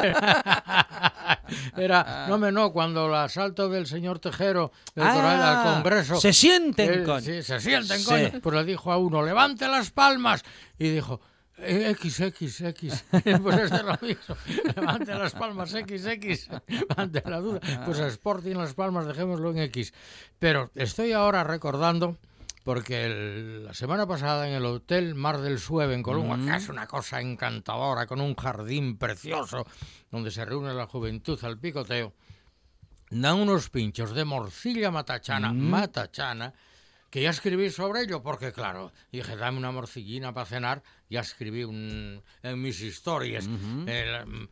[1.78, 6.16] era, no me no, cuando el asalto del señor Tejero del Ah, Coral al Congreso.
[6.16, 7.20] Se sienten, eh, coño.
[7.20, 8.05] sí, se sienten, Sí.
[8.05, 8.32] coño.
[8.41, 10.43] Pues le dijo a uno, levante las palmas.
[10.80, 11.20] Y dijo,
[11.57, 13.03] eh, X, X, X.
[13.43, 14.36] pues es de lo mismo.
[14.78, 16.49] Levante las palmas, X, X.
[16.95, 17.59] Ante la duda.
[17.86, 19.93] Pues a Sporting las palmas, dejémoslo en X.
[20.39, 22.16] Pero estoy ahora recordando
[22.64, 26.70] porque el- la semana pasada en el Hotel Mar del Sueve en Columba, que es
[26.70, 29.66] una cosa encantadora, con un jardín precioso,
[30.12, 32.14] donde se reúne la juventud al picoteo,
[33.09, 36.53] dan unos pinchos de morcilla matachana, matachana,
[37.09, 41.64] que ya escribí sobre ello, porque claro, dije, dame una morcillina para cenar, ya escribí
[41.66, 43.47] un, en mis historias.
[43.89, 44.47] El, mm,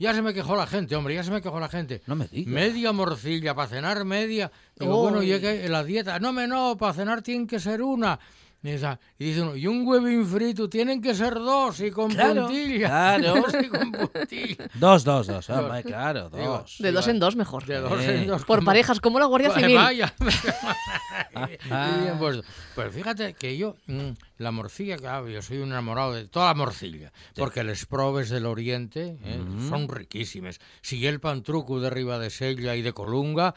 [0.00, 2.00] ya se me quejó la gente, hombre, ya se me quejó la gente.
[2.06, 2.52] No me digas.
[2.52, 4.50] Media morcilla, para cenar media.
[4.78, 8.18] Digo, bueno, que la dieta, no me no, para cenar tiene que ser una.
[8.62, 12.10] Y dice, y dice uno, y un huevín frito, tienen que ser dos y con
[12.10, 12.88] Claro, puntilla.
[12.88, 13.34] claro.
[13.40, 14.68] Dos y con puntilla.
[14.74, 15.46] Dos, dos, dos.
[15.46, 16.76] claro, Digo, dos.
[16.78, 17.64] De dos en dos mejor.
[17.64, 18.16] De dos Eh.
[18.22, 18.44] en dos.
[18.44, 19.76] Por parejas, como la Guardia Pues Civil.
[19.76, 20.12] Vaya.
[22.18, 22.42] Puesto.
[22.74, 26.54] Pues fíjate que yo, mm, la morcilla, claro, yo soy un enamorado de toda la
[26.54, 30.58] morcilla, porque les probes del oriente eh, son riquísimas.
[30.82, 33.54] Si el pantruco de arriba de Sella y de Colunga,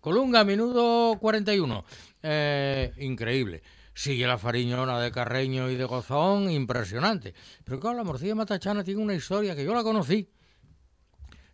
[0.00, 1.84] Colunga a menudo 41,
[2.22, 3.62] eh, increíble.
[3.96, 7.32] Sigue la fariñona de Carreño y de Gozón, impresionante.
[7.64, 10.28] Pero claro, la morcilla matachana tiene una historia que yo la conocí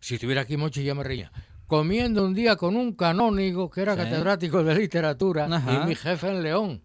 [0.01, 1.31] si estuviera aquí Mochi ya me.
[1.69, 4.03] Comiendo un día con un canónigo que era Sí.
[4.03, 5.85] catedrático de literatura Ajá.
[5.85, 6.83] y mi jefe en León.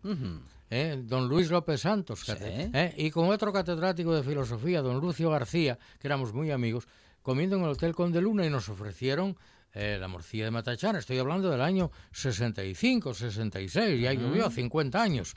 [0.69, 1.01] ¿eh?
[1.03, 2.33] don Luis López Santos, Sí.
[2.39, 2.93] ¿eh?
[2.95, 6.87] y con otro catedrático de filosofía, don Lucio García, que éramos muy amigos,
[7.23, 9.35] comiendo en el Hotel Conde Luna y nos ofrecieron
[9.73, 10.99] eh, la morcilla de Matachana.
[10.99, 15.35] Estoy hablando del año 65, 66, ya llovió 50 años.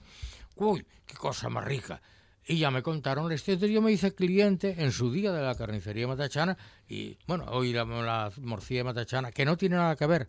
[0.56, 2.00] Uy, qué cosa más rica.
[2.46, 3.68] Y ya me contaron la historia.
[3.68, 6.56] Yo me hice cliente en su día de la carnicería matachana
[6.88, 10.28] y, bueno, hoy la, la morcilla matachana, que no tiene nada que ver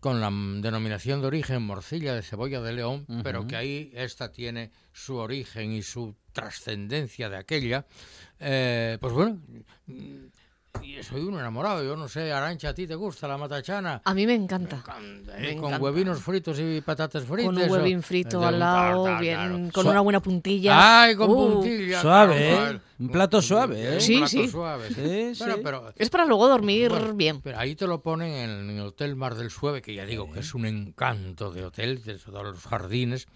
[0.00, 4.70] con la denominación de origen morcilla de cebolla de león, pero que ahí esta tiene
[4.92, 7.86] su origen y su trascendencia de aquella.
[8.38, 9.40] Eh, pues bueno,
[10.82, 11.82] y soy un enamorado.
[11.84, 14.00] Yo no sé, Arancha, ¿a ti te gusta la matachana?
[14.04, 14.84] A mí me encanta.
[15.00, 15.78] Eh, Me con encanta.
[15.78, 17.46] huevinos fritos y patatas fritas.
[17.46, 19.70] Con un huevín frito de al un lado, tartar, bien, claro.
[19.72, 21.02] con una buena puntilla.
[21.02, 22.00] Ay, con Uh, puntilla.
[22.00, 22.80] Suave, claro, ¿eh?
[23.00, 23.94] Un plato suave, ¿eh?
[23.94, 24.48] Un Sí, plato sí.
[24.48, 24.88] suave.
[24.94, 25.44] Sí, sí.
[25.62, 27.40] pero, Es para luego dormir bueno, bien.
[27.40, 30.30] pero ahí te lo ponen en, en el Hotel Mar del Sueve, que ya digo
[30.32, 33.26] que es un encanto de hotel, de todos los jardines.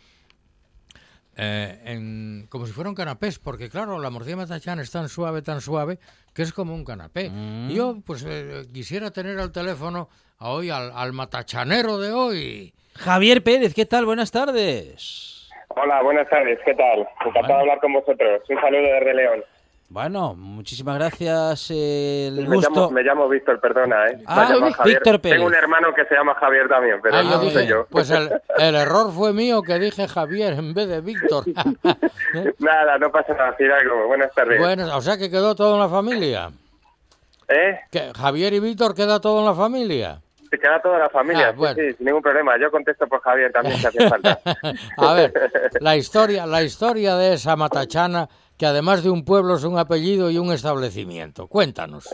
[1.36, 5.60] Eh, en- como si fueran canapés, porque claro, la morcilla matachana es tan suave, tan
[5.60, 5.98] suave,
[6.34, 7.30] que es como un canapé.
[7.30, 7.70] Mm.
[7.70, 10.08] Y yo, pues, eh, quisiera tener al teléfono
[10.38, 12.74] a hoy al, al matachanero de hoy.
[12.96, 14.04] Javier Pérez, ¿qué tal?
[14.04, 15.48] Buenas tardes.
[15.74, 17.06] Hola, buenas tardes, ¿qué tal?
[17.24, 18.42] Encantado de hablar con vosotros.
[18.48, 19.42] Un saludo desde León.
[19.96, 21.70] Bueno, muchísimas gracias.
[21.70, 22.70] eh, El Me gusto.
[22.74, 24.22] llamo, me llamo Víctor, perdona, ¿eh?
[24.26, 24.48] Ah.
[24.86, 25.36] Víctor Pérez.
[25.36, 27.86] Tengo un hermano que se llama Javier también, pero Ah, yo no dije, soy yo.
[27.90, 31.44] pues el, el error fue mío que dije Javier en vez de Víctor.
[31.46, 32.54] ¿Eh?
[32.58, 34.06] Nada, no pasa nada, Fidalgo.
[34.06, 34.58] Buenas tardes.
[34.58, 36.50] Bueno, o sea que quedó todo en la familia.
[37.48, 37.80] ¿Eh?
[37.90, 40.22] Que Javier y Víctor queda todo en la familia.
[40.48, 41.74] Se queda toda la familia, Ah, sí, bueno.
[41.76, 42.58] sí, sin ningún problema.
[42.58, 44.38] Yo contesto por Javier también si hace falta.
[44.96, 45.32] A ver,
[45.80, 48.26] la historia, la historia de esa matachana,
[48.62, 51.48] que además de un pueblo es un apellido y un establecimiento.
[51.48, 52.08] Cuéntanos.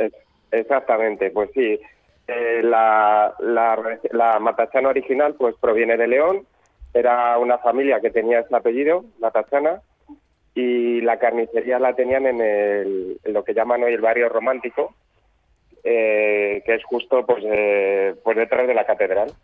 [0.51, 1.79] Exactamente, pues sí.
[2.27, 6.47] Eh, la, la, la Matachana original pues proviene de León.
[6.95, 9.83] Era una familia que tenía ese apellido, Matachana,
[10.55, 14.95] y la carnicería la tenían en, el, en lo que llaman hoy el barrio romántico,
[15.85, 19.35] eh, que es justo pues, eh, pues detrás de la catedral.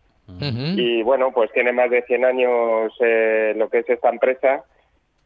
[0.41, 4.65] Y bueno, pues tiene más de 100 años eh, lo que es esta empresa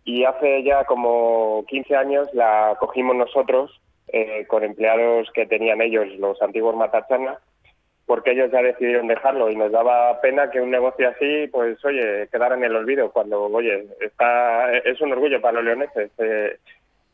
[0.08, 6.06] y hace ya como 15 años la cogimos nosotros eh, con empleados que tenían ellos,
[6.18, 7.38] los antiguos Matachana,
[8.06, 12.26] porque ellos ya decidieron dejarlo y nos daba pena que un negocio así, pues oye,
[12.32, 16.56] quedara en el olvido cuando, oye, está es un orgullo para los leoneses eh,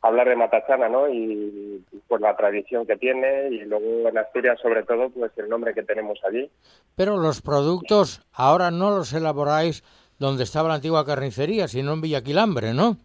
[0.01, 1.09] hablar de Matachana, ¿no?
[1.09, 5.75] Y pues la tradición que tiene y luego en Asturias sobre todo, pues el nombre
[5.75, 6.49] que tenemos allí.
[6.95, 9.83] Pero los productos ahora no los elaboráis
[10.25, 12.97] donde estaba la antigua carnicería, sino en Villaquilambre, ¿no?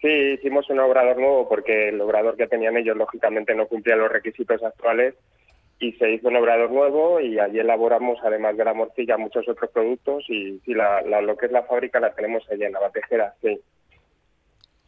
[0.00, 4.10] Sí, hicimos un obrador nuevo porque el obrador que tenían ellos lógicamente no cumplía los
[4.12, 5.14] requisitos actuales
[5.78, 9.70] y se hizo un obrador nuevo y allí elaboramos además de la morcilla muchos otros
[9.70, 13.34] productos y sí, la, la- lo que es la fábrica la tenemos allí en Navatejera,
[13.42, 13.58] sí.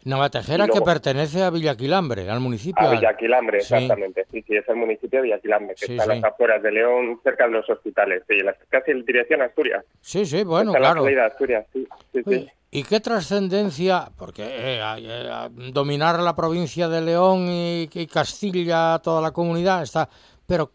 [0.08, 2.86] Navatejera Y luego- que pertenece a Villaquilambre, al municipio.
[2.86, 4.26] A Villaquilambre, exactamente.
[4.30, 6.20] Sí, sí, es el municipio de Villaquilambre, que Sí, está a sí.
[6.20, 9.84] las afueras de León, cerca de los hospitales, sí, la- casi en dirección a Asturias.
[10.00, 11.04] Sí, sí, bueno, Está la claro.
[11.04, 11.86] salida de Asturias, sí.
[12.26, 14.10] Oye, ¿Y qué trascendencia?
[14.18, 19.82] Porque eh, eh, a- dominar la provincia de León y, y Castilla, toda la comunidad,
[19.82, 20.08] está.
[20.46, 20.70] Pero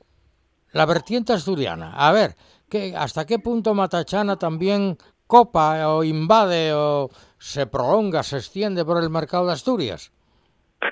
[0.71, 2.33] la vertiente asturiana, a ver,
[2.67, 4.97] ¿qué, ¿hasta qué punto Matachana también
[5.27, 10.11] copa o invade o se prolonga, se extiende por el mercado de Asturias?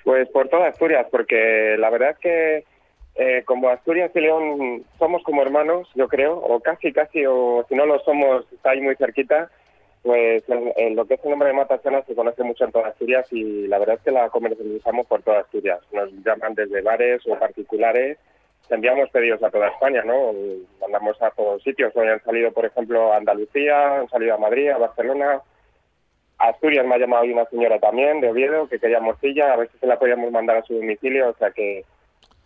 [0.03, 2.63] Pues por toda Asturias, porque la verdad es que
[3.15, 7.75] eh, como Asturias y León somos como hermanos, yo creo, o casi, casi, o si
[7.75, 9.49] no lo somos, está ahí muy cerquita,
[10.01, 12.87] pues en, en lo que es el nombre de Matachana se conoce mucho en toda
[12.87, 15.79] Asturias y la verdad es que la comercializamos por toda Asturias.
[15.91, 18.17] Nos llaman desde bares o particulares,
[18.71, 20.31] enviamos pedidos a toda España, ¿no?
[20.79, 24.69] Mandamos a todos sitios, hoy han salido, por ejemplo, a Andalucía, han salido a Madrid,
[24.69, 25.41] a Barcelona,
[26.37, 29.77] Asturias me ha llamado una señora también de Oviedo que quería morcilla, a ver si
[29.77, 31.85] se la podíamos mandar a su domicilio, o sea que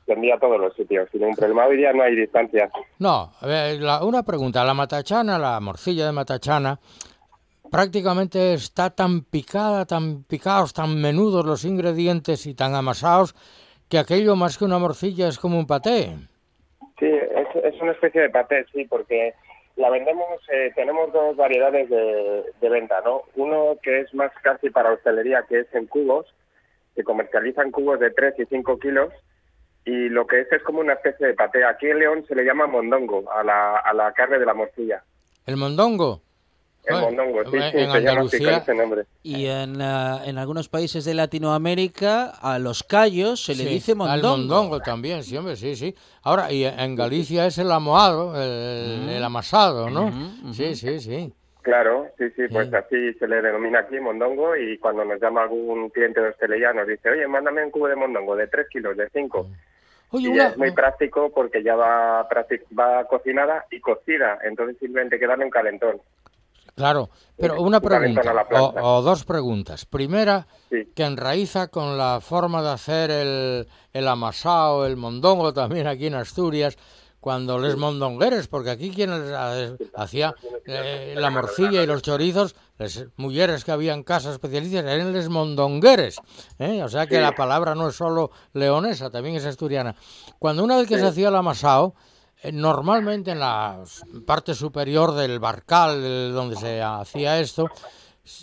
[0.06, 1.66] se envía a todos los sitios, sin ningún problema.
[1.66, 2.70] Hoy día no hay distancia.
[3.00, 4.64] No, la- una pregunta.
[4.66, 6.78] La matachana, la morcilla de matachana,
[7.72, 13.34] prácticamente está tan picada, tan picados, tan menudos los ingredientes y tan amasados
[13.90, 16.16] que aquello más que una morcilla es como un paté.
[17.00, 19.34] Sí, es, es una especie de paté, sí, porque
[19.76, 23.24] la vendemos, eh, tenemos dos variedades de, de venta, ¿no?
[23.36, 26.26] Uno que es más casi para hostelería, que es en cubos,
[26.96, 29.14] que comercializan cubos de 3 y 5 kilos,
[29.84, 31.64] y lo que es es como una especie de paté.
[31.66, 35.04] Aquí en León se le llama mondongo a la, a la carne de la morcilla.
[35.46, 36.22] El mondongo.
[36.88, 39.04] El mondongo, sí, en sí, con Andalucía- ese nombre.
[39.24, 43.92] Y en, ah, en algunos países de Latinoamérica a los callos se le Sí, dice
[43.94, 44.28] Al mondongo.
[44.38, 45.96] mondongo también, sí, hombre, sí, sí.
[46.24, 50.12] Ahora, y en Galicia es el amoado, el, el amasado, ¿no?
[50.54, 51.34] Sí, sí, sí.
[51.64, 55.90] Claro, sí, sí, pues así se le denomina aquí mondongo y cuando nos llama algún
[55.90, 59.10] cliente de hostelería nos dice, oye, mándame un cubo de mondongo de 3 kilos, de
[59.10, 59.48] 5.
[60.12, 62.28] Oye, y una- es muy práctico porque ya va,
[62.80, 65.98] va cocinada y cocida, entonces simplemente hay que darle un calentón.
[66.76, 68.22] Claro, pero una pregunta,
[68.82, 69.86] o, dos preguntas.
[69.86, 76.08] Primera, que enraiza con la forma de hacer el, el amasado, el mondongo también aquí
[76.08, 76.76] en Asturias,
[77.22, 80.36] cuando les mondongueres, porque aquí quienes ha- hacía
[80.68, 85.30] eh, la morcilla y los chorizos, las mujeres que había en casa especialistas eran les
[85.30, 86.18] mondongueres.
[86.60, 86.84] ¿eh?
[86.84, 87.22] O sea que Sí.
[87.22, 89.96] la palabra no es solo leonesa, también es asturiana.
[90.40, 91.02] Cuando una vez que Sí.
[91.02, 92.00] se hacía el amasado, eh,
[92.52, 93.84] Normalmente en la
[94.26, 97.68] parte superior del barcal del- donde se hacía esto,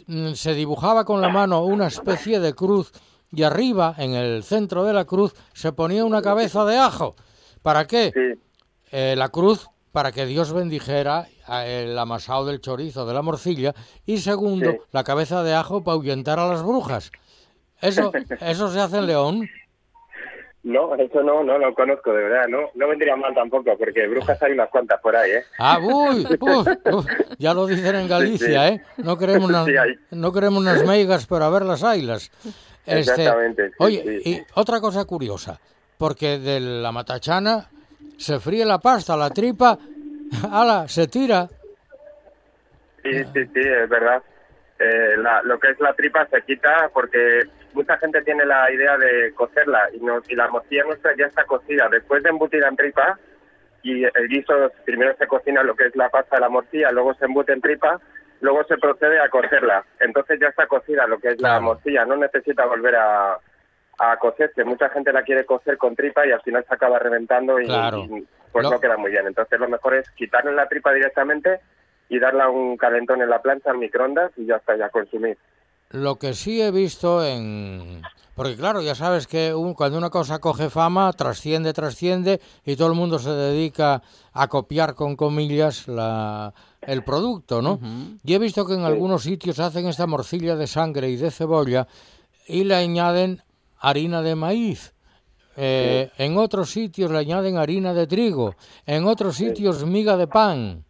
[0.07, 2.91] mm, se dibujaba con la mano una especie de cruz
[3.31, 7.15] y arriba, en el centro de la cruz, se ponía una cabeza de ajo.
[7.63, 8.13] ¿Para qué?
[8.91, 11.29] Eh, la cruz para que Dios bendijera
[11.65, 13.75] el amasado del chorizo, de la morcilla,
[14.07, 14.79] y segundo, Sí.
[14.91, 17.11] la cabeza de ajo para ahuyentar a las brujas.
[17.81, 19.49] Eso, eso se hace en León.
[20.65, 24.41] No, eso no, no lo conozco, de verdad, no, no vendría mal tampoco, porque brujas
[24.43, 25.45] hay unas cuantas por ahí, ¿eh?
[25.59, 27.07] Ah, uy, uf, uf,
[27.39, 28.81] ya lo dicen en Galicia, Sí, sí.
[28.81, 28.83] ¿eh?
[28.99, 29.73] No queremos unas, Sí,
[30.13, 32.31] no queremos unas meigas, pero a ver las ailas.
[32.87, 35.59] Este, Exactamente, oye, y otra cosa curiosa,
[35.99, 37.69] porque de la matachana
[38.17, 39.77] se fríe la pasta, la tripa,
[40.53, 41.49] ala, se tira.
[43.03, 44.23] Sí, sí, sí, es verdad.
[44.79, 47.41] Eh, la- lo que es la tripa se quita porque
[47.75, 51.45] mucha gente tiene la idea de cocerla y, no, y la morcilla nuestra ya está
[51.45, 51.89] cocida.
[51.89, 53.19] Después de embutida en tripa
[53.83, 57.15] y el guiso, primero se cocina lo que es la pasta de la morcilla, luego
[57.15, 58.01] se embute en tripa,
[58.41, 59.85] luego se procede a cocerla.
[60.01, 63.39] Entonces ya está cocida lo que es la morcilla, no necesita volver a,
[63.99, 64.65] a cocerse.
[64.65, 67.99] Mucha gente la quiere cocer con tripa y al final se acaba reventando y, Claro.
[67.99, 69.27] y, pues Lo- no queda muy bien.
[69.27, 71.61] Entonces lo mejor es quitarle la tripa directamente
[72.09, 75.39] y darle un calentón en la plancha en microondas y ya está, ya consumir.
[75.93, 78.03] Lo que sí he visto en
[78.35, 82.89] Porque claro, ya sabes que un- cuando una cosa coge fama, trasciende, trasciende y todo
[82.89, 87.79] el mundo se dedica a copiar con comillas la, el producto, ¿no?
[88.25, 91.87] Y he visto que en algunos sitios hacen esta morcilla de sangre y de cebolla
[92.49, 93.43] y le añaden
[93.79, 94.95] harina de maíz.
[95.59, 98.55] Eh, En otros sitios le añaden harina de trigo,
[98.87, 100.85] en otros sitios miga de pan.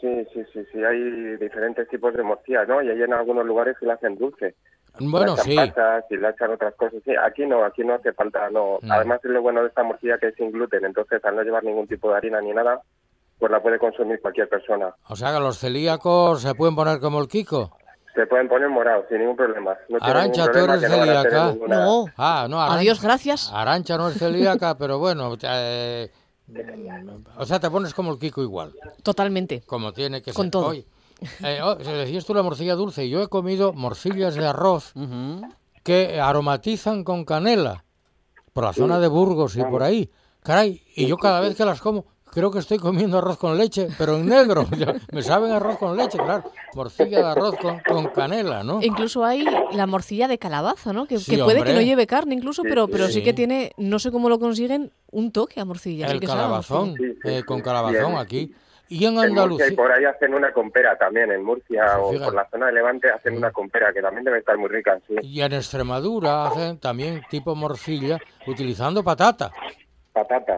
[0.00, 2.80] Sí, sí, sí, sí, hay diferentes tipos de morcillas, ¿no?
[2.82, 4.54] Y hay en algunos lugares que la hacen dulce.
[5.00, 5.56] Bueno, echan sí.
[5.56, 7.00] pasas y le echan otras cosas.
[7.04, 8.78] Sí, aquí no, aquí no hace falta, no.
[8.82, 8.94] No.
[8.94, 11.64] Además es lo bueno de esta morcilla que es sin gluten, entonces al no llevar
[11.64, 12.80] ningún tipo de harina ni nada,
[13.38, 14.94] pues la puede consumir cualquier persona.
[15.08, 17.76] O sea que los celíacos se pueden poner como el Kiko.
[18.14, 19.76] Se pueden poner morados sin ningún problema.
[19.88, 21.52] No Arancha, ningún tú problema eres no celíaca.
[21.52, 22.04] ninguna- No.
[22.16, 22.80] Ah, no, Arancha.
[22.80, 23.52] Adiós, gracias.
[23.54, 26.08] Arancha no es celíaca, pero bueno, eh,
[27.36, 28.72] o sea, te pones como el Kiko igual,
[29.02, 29.62] Totalmente.
[29.66, 30.34] como tiene que ser.
[30.34, 30.68] Con todo.
[30.68, 30.86] Oye,
[31.42, 34.92] eh, oh, si decías tú la morcilla dulce, yo he comido morcillas de arroz
[35.82, 37.84] que aromatizan con canela
[38.52, 40.10] por la zona de Burgos y por ahí.
[40.42, 42.06] Caray, y yo cada vez que las como
[42.38, 44.64] creo que estoy comiendo arroz con leche, pero en negro.
[45.12, 46.44] Me saben arroz con leche, claro.
[46.74, 48.80] Morcilla de arroz con, con canela, ¿no?
[48.82, 51.06] Incluso hay la morcilla de calabaza, ¿no?
[51.06, 51.84] Que, Sí, que puede que no hombre.
[51.86, 53.12] lleve carne incluso, pero, sí, pero sí.
[53.14, 53.22] sí.
[53.24, 56.06] que tiene, no sé cómo lo consiguen, un toque a morcilla.
[56.06, 56.94] El que calabazón.
[56.96, 58.18] Sí, eh, con calabazón Bien.
[58.18, 58.54] aquí.
[58.90, 59.76] Y en En Murcia y Andalucía.
[59.76, 62.24] por ahí hacen una compera también, en Murcia Sí, o fíjate.
[62.24, 65.14] por la zona de Levante hacen una compera que también debe estar muy rica, sí.
[65.22, 69.52] Y en Extremadura hacen también tipo morcilla utilizando patata,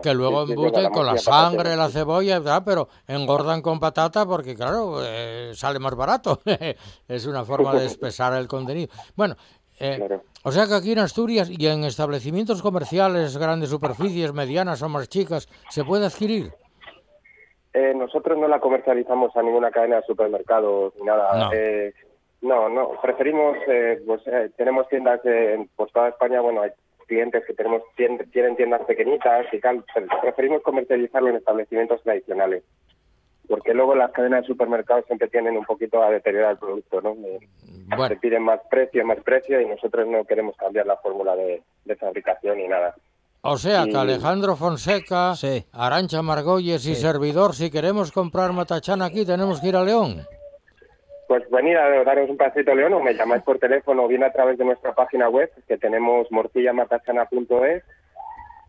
[0.03, 4.99] Que luego embuten con la sangre, la cebolla, tal, pero engordan con patata porque, claro,
[5.03, 6.41] eh, sale más barato.
[7.09, 8.89] es una forma de espesar el contenido.
[9.17, 9.37] Bueno,
[9.79, 10.23] eh, Claro.
[10.45, 15.09] o sea que aquí en Asturias y en establecimientos comerciales, grandes superficies, medianas o más
[15.09, 16.53] chicas, se puede adquirir.
[17.73, 21.37] Eh, nosotros no la comercializamos a ninguna cadena de supermercados ni nada.
[21.37, 21.53] No.
[21.53, 21.95] Eh,
[22.43, 26.71] no, no, preferimos, eh, pues eh, tenemos tiendas eh, por toda España, bueno, hay
[27.11, 32.63] clientes que tenemos tien- tienen tiendas pequeñitas y tal, pero preferimos comercializarlo en establecimientos tradicionales.
[33.49, 37.11] Porque luego las cadenas de supermercados siempre tienen un poquito a deteriorar el producto, ¿no?
[37.27, 37.41] Eh,
[37.89, 41.61] Bueno, Se piden más precio, más precio y nosotros no queremos cambiar la fórmula de,
[41.85, 42.95] de fabricación ni nada.
[43.43, 45.65] o sea que Alejandro Fonseca, Sí.
[45.73, 50.23] Arancha Margolles y servidor, si queremos comprar matachán aquí, tenemos que ir a León.
[51.31, 54.33] Pues venir a daros un pasito León o me llamáis por teléfono o bien a
[54.33, 57.85] través de nuestra página web que tenemos morcillamatachana.es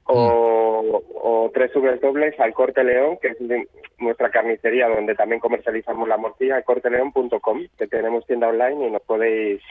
[0.06, 6.08] o, o tres dobles al Corte León, que es de nuestra carnicería donde también comercializamos
[6.08, 9.64] la morcilla, corteleón.com, que tenemos tienda online y nos podéis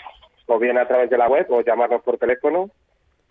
[0.47, 2.71] o bien a través de la web o llamarnos por teléfono.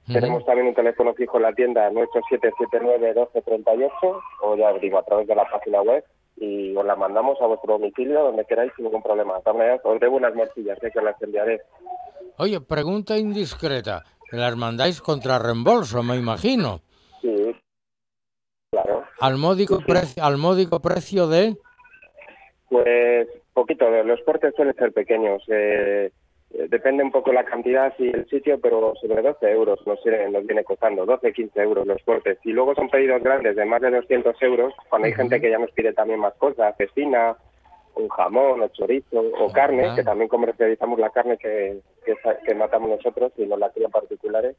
[0.07, 5.27] Tenemos también un teléfono fijo en la tienda 987791238 o ya os digo a través
[5.27, 6.05] de la página web
[6.39, 9.37] y os la mandamos a vuestro domicilio donde queráis sin ningún problema.
[9.83, 11.61] Os debo unas morcillas eh, que las enviaré.
[12.37, 14.03] Oye, pregunta indiscreta.
[14.31, 16.81] Las mandáis contra reembolso, me imagino.
[17.21, 17.55] Sí,
[18.71, 19.03] claro.
[19.19, 21.57] Al módico, precio, al módico precio de...
[22.69, 25.41] Pues poquito, los portes suelen ser pequeños.
[25.47, 26.11] eh,
[26.51, 30.29] eh, depende un poco la cantidad y el sitio, pero sobre 12 euros nos, viene-
[30.29, 32.37] nos viene costando, 12, 15 euros los portes.
[32.43, 35.57] Y luego son pedidos grandes de más de 200 euros, cuando hay gente que ya
[35.59, 37.37] nos pide también más cosas, cecina,
[37.95, 42.89] un jamón o chorizo o carne, que también comercializamos la carne que, que, que matamos
[42.89, 44.55] nosotros y nos la crían particulares.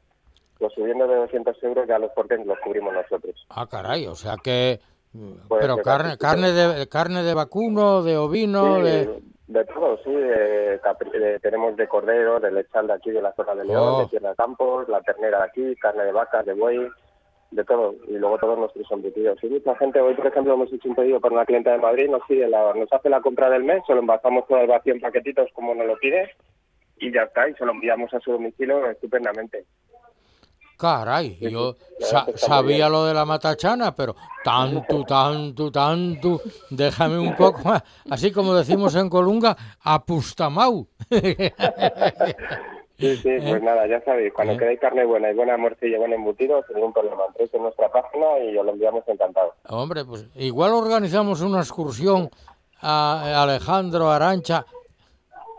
[0.59, 3.35] Pues subiendo de 200 euros ya los portes los cubrimos nosotros.
[3.49, 4.79] Ah, caray, o sea que...
[5.49, 9.19] Puede Pero carne, carne de carne de vacuno, de ovino, Sí, de...
[9.51, 10.11] de todo, sí.
[10.13, 10.79] de
[11.11, 13.99] de- tenemos de cordero, de lechal de aquí, de la zona de León, Oh.
[14.03, 16.87] de Tierra de Campos, la ternera de aquí, carne de vaca, de buey,
[17.51, 17.93] de todo.
[18.07, 19.43] Y luego todos nuestros embutidos.
[19.43, 22.09] Y mucha gente, hoy por ejemplo hemos hecho un pedido para una clienta de Madrid,
[22.09, 24.93] nos pide la, nos hace la compra del mes, se lo envasamos todo el vacío
[24.93, 26.29] en paquetitos como nos lo pide
[26.97, 29.65] y ya está, y se lo enviamos a su domicilio estupendamente.
[30.81, 37.59] Caray, yo sa- sabía lo de la matachana, pero tanto, tanto, tanto, déjame un poco
[37.63, 40.87] más, así como decimos en Colunga, apustamau.
[42.99, 44.57] Sí, sí, pues nada, ya sabéis, cuando Eh.
[44.59, 47.91] queráis carne buena y buena morcilla y buen embutido, sin ningún problema, entréis en nuestra
[47.91, 49.55] página y os lo enviamos encantado.
[49.69, 52.29] Hombre, pues igual organizamos una excursión
[52.79, 54.67] a Alejandro Arancha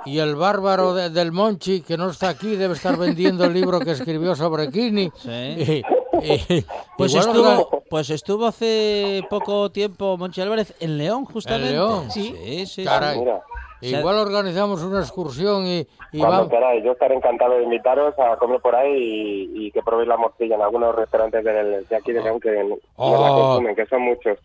[0.05, 3.81] y el bárbaro de- del Monchi, que no está aquí, debe estar vendiendo el libro
[3.81, 5.11] que escribió sobre Kini.
[5.17, 5.83] Sí.
[6.23, 6.65] Y- y-
[6.97, 11.73] Pues igual estuvo, pues estuvo hace poco tiempo Monchi Álvarez en León, justamente.
[11.73, 12.11] León?
[12.11, 12.85] Sí, sí, sí.
[12.85, 13.19] Caray.
[13.19, 13.41] Mira,
[13.81, 15.81] Igual organizamos una excursión y,
[16.13, 16.51] y cuando vamos.
[16.51, 18.93] queráis, yo estaré encantado de invitaros a comer por ahí
[19.53, 22.77] y, y que probéis la morcilla en algunos restaurantes de aquí de León que no
[22.77, 23.41] la Oh.
[23.57, 24.39] consumen, que son muchos.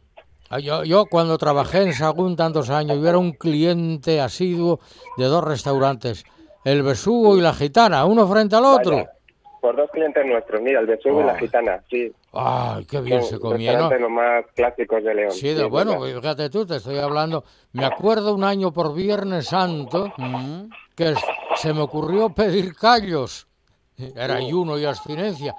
[0.50, 4.80] Ah, Yo, yo cuando trabajé en Sagún tantos años, yo era un cliente asiduo
[5.18, 6.26] de dos restaurantes,
[6.64, 8.92] el Besugo y la Gitana, uno frente al otro.
[8.96, 9.12] Vaya.
[9.60, 12.14] por dos clientes nuestros, mira, el besugo y la gitana, sí.
[12.32, 13.90] Ay, qué bien Son se comía, ¿no?
[13.90, 15.32] los más clásicos de León.
[15.32, 16.00] Sí, de- bueno, ¿verdad?
[16.00, 17.44] pues fíjate tú, te estoy hablando.
[17.74, 20.14] Me acuerdo un año por Viernes Santo
[20.96, 21.22] que s-
[21.56, 23.48] se me ocurrió pedir callos.
[23.98, 25.56] Era ayuno y abstinencia.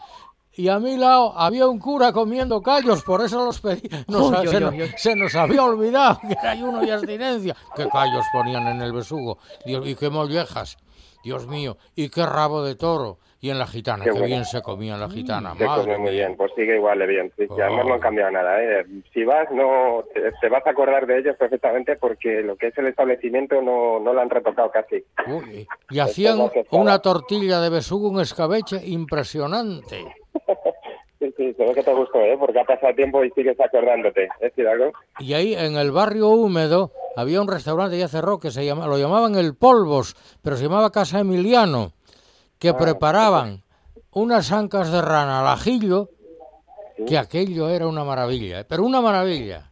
[0.59, 3.89] Y a mi lado había un cura comiendo callos, por eso los pedí.
[4.09, 4.91] Nos- se, uy, uy.
[4.97, 7.55] se nos había olvidado que era ayuno y abstinencia.
[7.77, 9.39] ¿Qué callos ponían en el besugo?
[9.65, 10.77] Dios, y qué mollejas.
[11.23, 13.19] Dios mío, y qué rabo de toro.
[13.41, 14.27] Y en la gitana, Qué qué, bueno.
[14.27, 15.55] bien se comía en la gitana.
[15.57, 16.27] Se madre come muy mía.
[16.27, 17.33] bien, pues sigue igual de bien.
[17.37, 17.89] Sí, sí, además Oh.
[17.89, 18.61] no han cambiado nada.
[18.61, 18.85] ¿eh?
[19.15, 22.79] Si vas, no te, te vas a acordar de ellos perfectamente porque lo que es
[22.79, 25.05] el establecimiento no, no lo han retocado casi.
[25.29, 30.05] Uy, y hacían que una tortilla de besugo, un escabeche impresionante.
[31.21, 32.37] Sí, sí, se ve que te gustó, ¿eh?
[32.39, 34.29] porque ha pasado tiempo y sigues acordándote.
[34.39, 34.93] ¿Es algo?
[35.19, 38.99] Y ahí en el barrio húmedo había un restaurante ya cerró que se llama, lo
[38.99, 40.15] llamaban el Polvos,
[40.45, 41.91] pero se llamaba Casa Emiliano,
[42.59, 43.63] que preparaban
[44.13, 46.11] unas ancas de rana al ajillo,
[47.07, 48.65] que aquello era una maravilla, ¿eh?
[48.69, 49.71] pero una maravilla.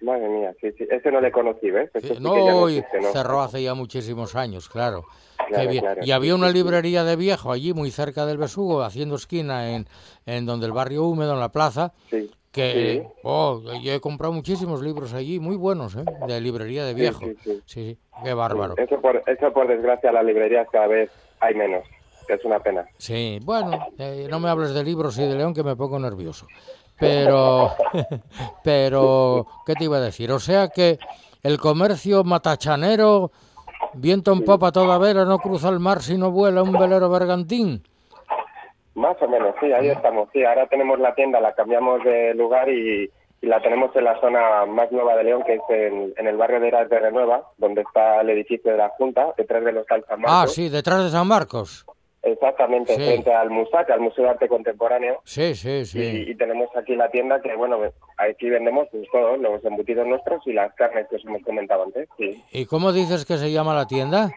[0.00, 0.86] Madre mía, sí, sí.
[0.90, 1.90] Ese no le conocí, ¿ves?
[1.94, 3.12] Sí que ya No, existe, ¿no?
[3.12, 5.04] cerró hace ya muchísimos años, claro.
[5.50, 6.58] Y había sí, una sí, sí.
[6.58, 9.86] librería de viejo allí, muy cerca del Besugo, haciendo esquina en,
[10.26, 12.30] en donde el barrio húmedo, en la plaza, Sí.
[12.52, 13.08] que Sí.
[13.24, 16.04] oh, yo he comprado muchísimos libros allí, muy buenos, ¿eh?
[16.28, 17.20] de librería de Sí, viejo.
[17.24, 17.62] sí, sí.
[17.66, 18.74] sí, qué bárbaro.
[18.76, 21.10] Eso por, eso por desgracia, las librerías cada vez
[21.40, 21.84] hay menos.
[22.28, 22.86] Que Es una pena.
[22.98, 26.46] Sí, bueno, eh, no me hables de libros y de León que me pongo nervioso.
[26.98, 27.70] Pero,
[28.62, 30.30] pero, ¿qué te iba a decir?
[30.30, 30.98] O sea que
[31.42, 33.30] el comercio matachanero,
[33.94, 37.82] viento en popa toda vela, no cruza el mar si no vuela un velero bergantín.
[38.94, 40.28] Más o menos, sí, ahí estamos.
[40.32, 43.08] Sí, ahora tenemos la tienda, la cambiamos de lugar y,
[43.40, 46.36] y la tenemos en la zona más nueva de León, que es en, en el
[46.36, 49.86] barrio de Eras de Renueva, donde está el edificio de la Junta, detrás de los
[49.86, 51.86] San Ah, sí, detrás de San Marcos.
[52.32, 53.02] Exactamente, Sí.
[53.04, 55.20] frente al MUSAC, al Museo de Arte Contemporáneo.
[55.24, 56.24] Sí, sí, sí.
[56.26, 57.78] Y, y tenemos aquí la tienda que, bueno,
[58.16, 62.08] aquí vendemos pues, todos los embutidos nuestros y las carnes que os hemos comentado antes.
[62.16, 62.42] Sí.
[62.52, 64.30] ¿Y cómo dices que se llama la tienda?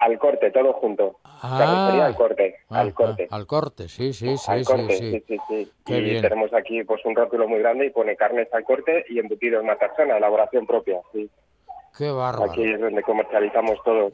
[0.00, 1.18] Al corte, todo junto.
[1.40, 3.28] Carnicería al corte, Ah, al corte.
[3.30, 5.10] ah, al corte, sí, sí, sí, al sí, corte, sí.
[5.12, 5.72] sí, sí, sí.
[5.84, 6.22] Qué y bien.
[6.22, 10.16] tenemos aquí pues un rótulo muy grande y pone carnes al corte y embutidos Matarjana,
[10.16, 11.00] elaboración propia.
[11.12, 11.28] Sí.
[11.96, 12.50] Qué bárbaro.
[12.52, 14.10] Aquí es donde comercializamos todo.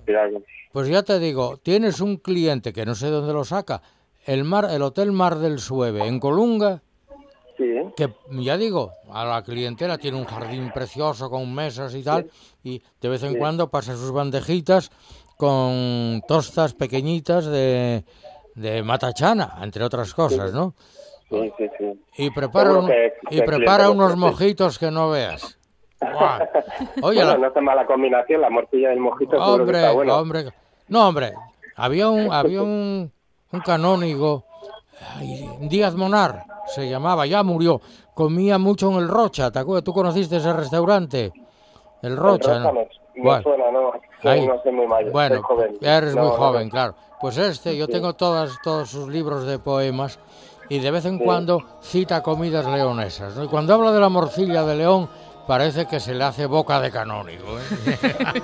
[0.72, 3.80] Pues ya te digo, tienes un cliente que no sé dónde lo saca,
[4.26, 6.82] el mar, el Hotel Mar del Sueve en Colunga,
[7.56, 7.74] Sí.
[7.96, 12.30] que ya digo, a la clientela tiene un jardín precioso con mesas y tal,
[12.62, 13.38] y de vez en Sí.
[13.38, 14.90] cuando pasa sus bandejitas
[15.36, 18.04] con tostas pequeñitas de,
[18.54, 20.74] de matachana, entre otras cosas, ¿no?
[21.30, 22.00] Sí, sí, sí.
[22.24, 22.90] Y prepara, un-
[23.30, 25.58] y prepara unos mojitos que no veas.
[27.02, 29.92] Oye, bueno, la- no es mala combinación, la morcilla y el mojito que Hombre, está
[29.92, 30.16] bueno.
[30.16, 30.44] hombre.
[30.88, 31.32] No, hombre.
[31.76, 33.12] Había un, había un,
[33.52, 34.44] un canónigo,
[35.60, 37.80] Díaz Monar, se llamaba, ya murió.
[38.14, 39.84] Comía mucho en el Rocha, ¿te acuerdas?
[39.84, 41.32] ¿Tú conociste ese restaurante?
[42.02, 42.70] El Rocha, El ¿no?
[42.70, 43.92] Rocha me, me Bueno, suena, no,
[44.22, 44.46] sí, ahí.
[44.46, 45.76] no soy muy mayor, Bueno, soy joven.
[45.80, 46.70] eres No, muy no, joven, no.
[46.70, 46.94] claro.
[47.20, 47.92] Pues este, yo Sí.
[47.92, 50.18] tengo todas, todos sus libros de poemas
[50.68, 51.24] y de vez en Sí.
[51.24, 53.38] cuando cita comidas leonesas.
[53.42, 55.08] Y cuando habla de la morcilla de León,
[55.50, 57.58] parece que se le hace boca de canónigo.
[57.58, 57.64] ¿eh?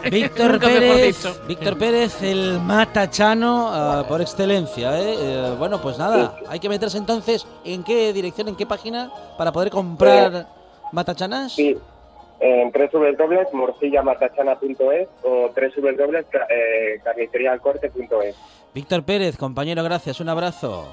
[0.10, 1.24] Víctor Pérez.
[1.46, 4.98] Víctor Pérez, el matachano ah, por excelencia.
[4.98, 5.14] ¿eh?
[5.16, 9.52] Eh, bueno, pues nada, hay que meterse entonces en qué dirección, en qué página para
[9.52, 10.48] poder comprar
[10.90, 11.52] matachanas.
[11.52, 11.78] Sí,
[12.40, 18.34] en www.morcillamatachana.es o www.carniceriaalcorte.es.
[18.74, 20.88] Víctor Pérez, compañero, gracias, un abrazo.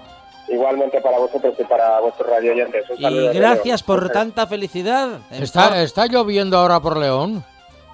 [0.49, 2.89] Igualmente para vosotros y para vuestros radioyentes.
[2.89, 5.19] Un Y gracias por tanta felicidad.
[5.31, 7.43] ¿Está, ¿Está lloviendo ahora por León?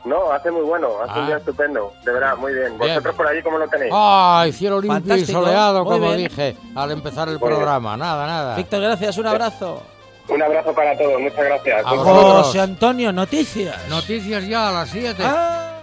[0.06, 1.20] No, hace muy bueno, hace Ah.
[1.20, 2.78] un día estupendo, de verdad, muy bien.
[2.80, 2.89] Bien.
[2.93, 3.91] ¿Vosotros por allí cómo lo tenéis?
[3.93, 6.30] ¡Ay, cielo limpio Fantástico, y soleado, muy como bien.
[6.30, 7.58] dije al empezar el Muy bien.
[7.60, 7.97] programa!
[7.97, 8.56] Nada, nada.
[8.56, 9.84] Víctor, gracias, un abrazo.
[10.30, 11.86] Un abrazo para todos, muchas gracias.
[11.86, 11.89] A.
[11.89, 13.76] José Antonio, noticias.
[13.89, 15.22] Noticias ya a las 7.
[15.26, 15.78] Ah.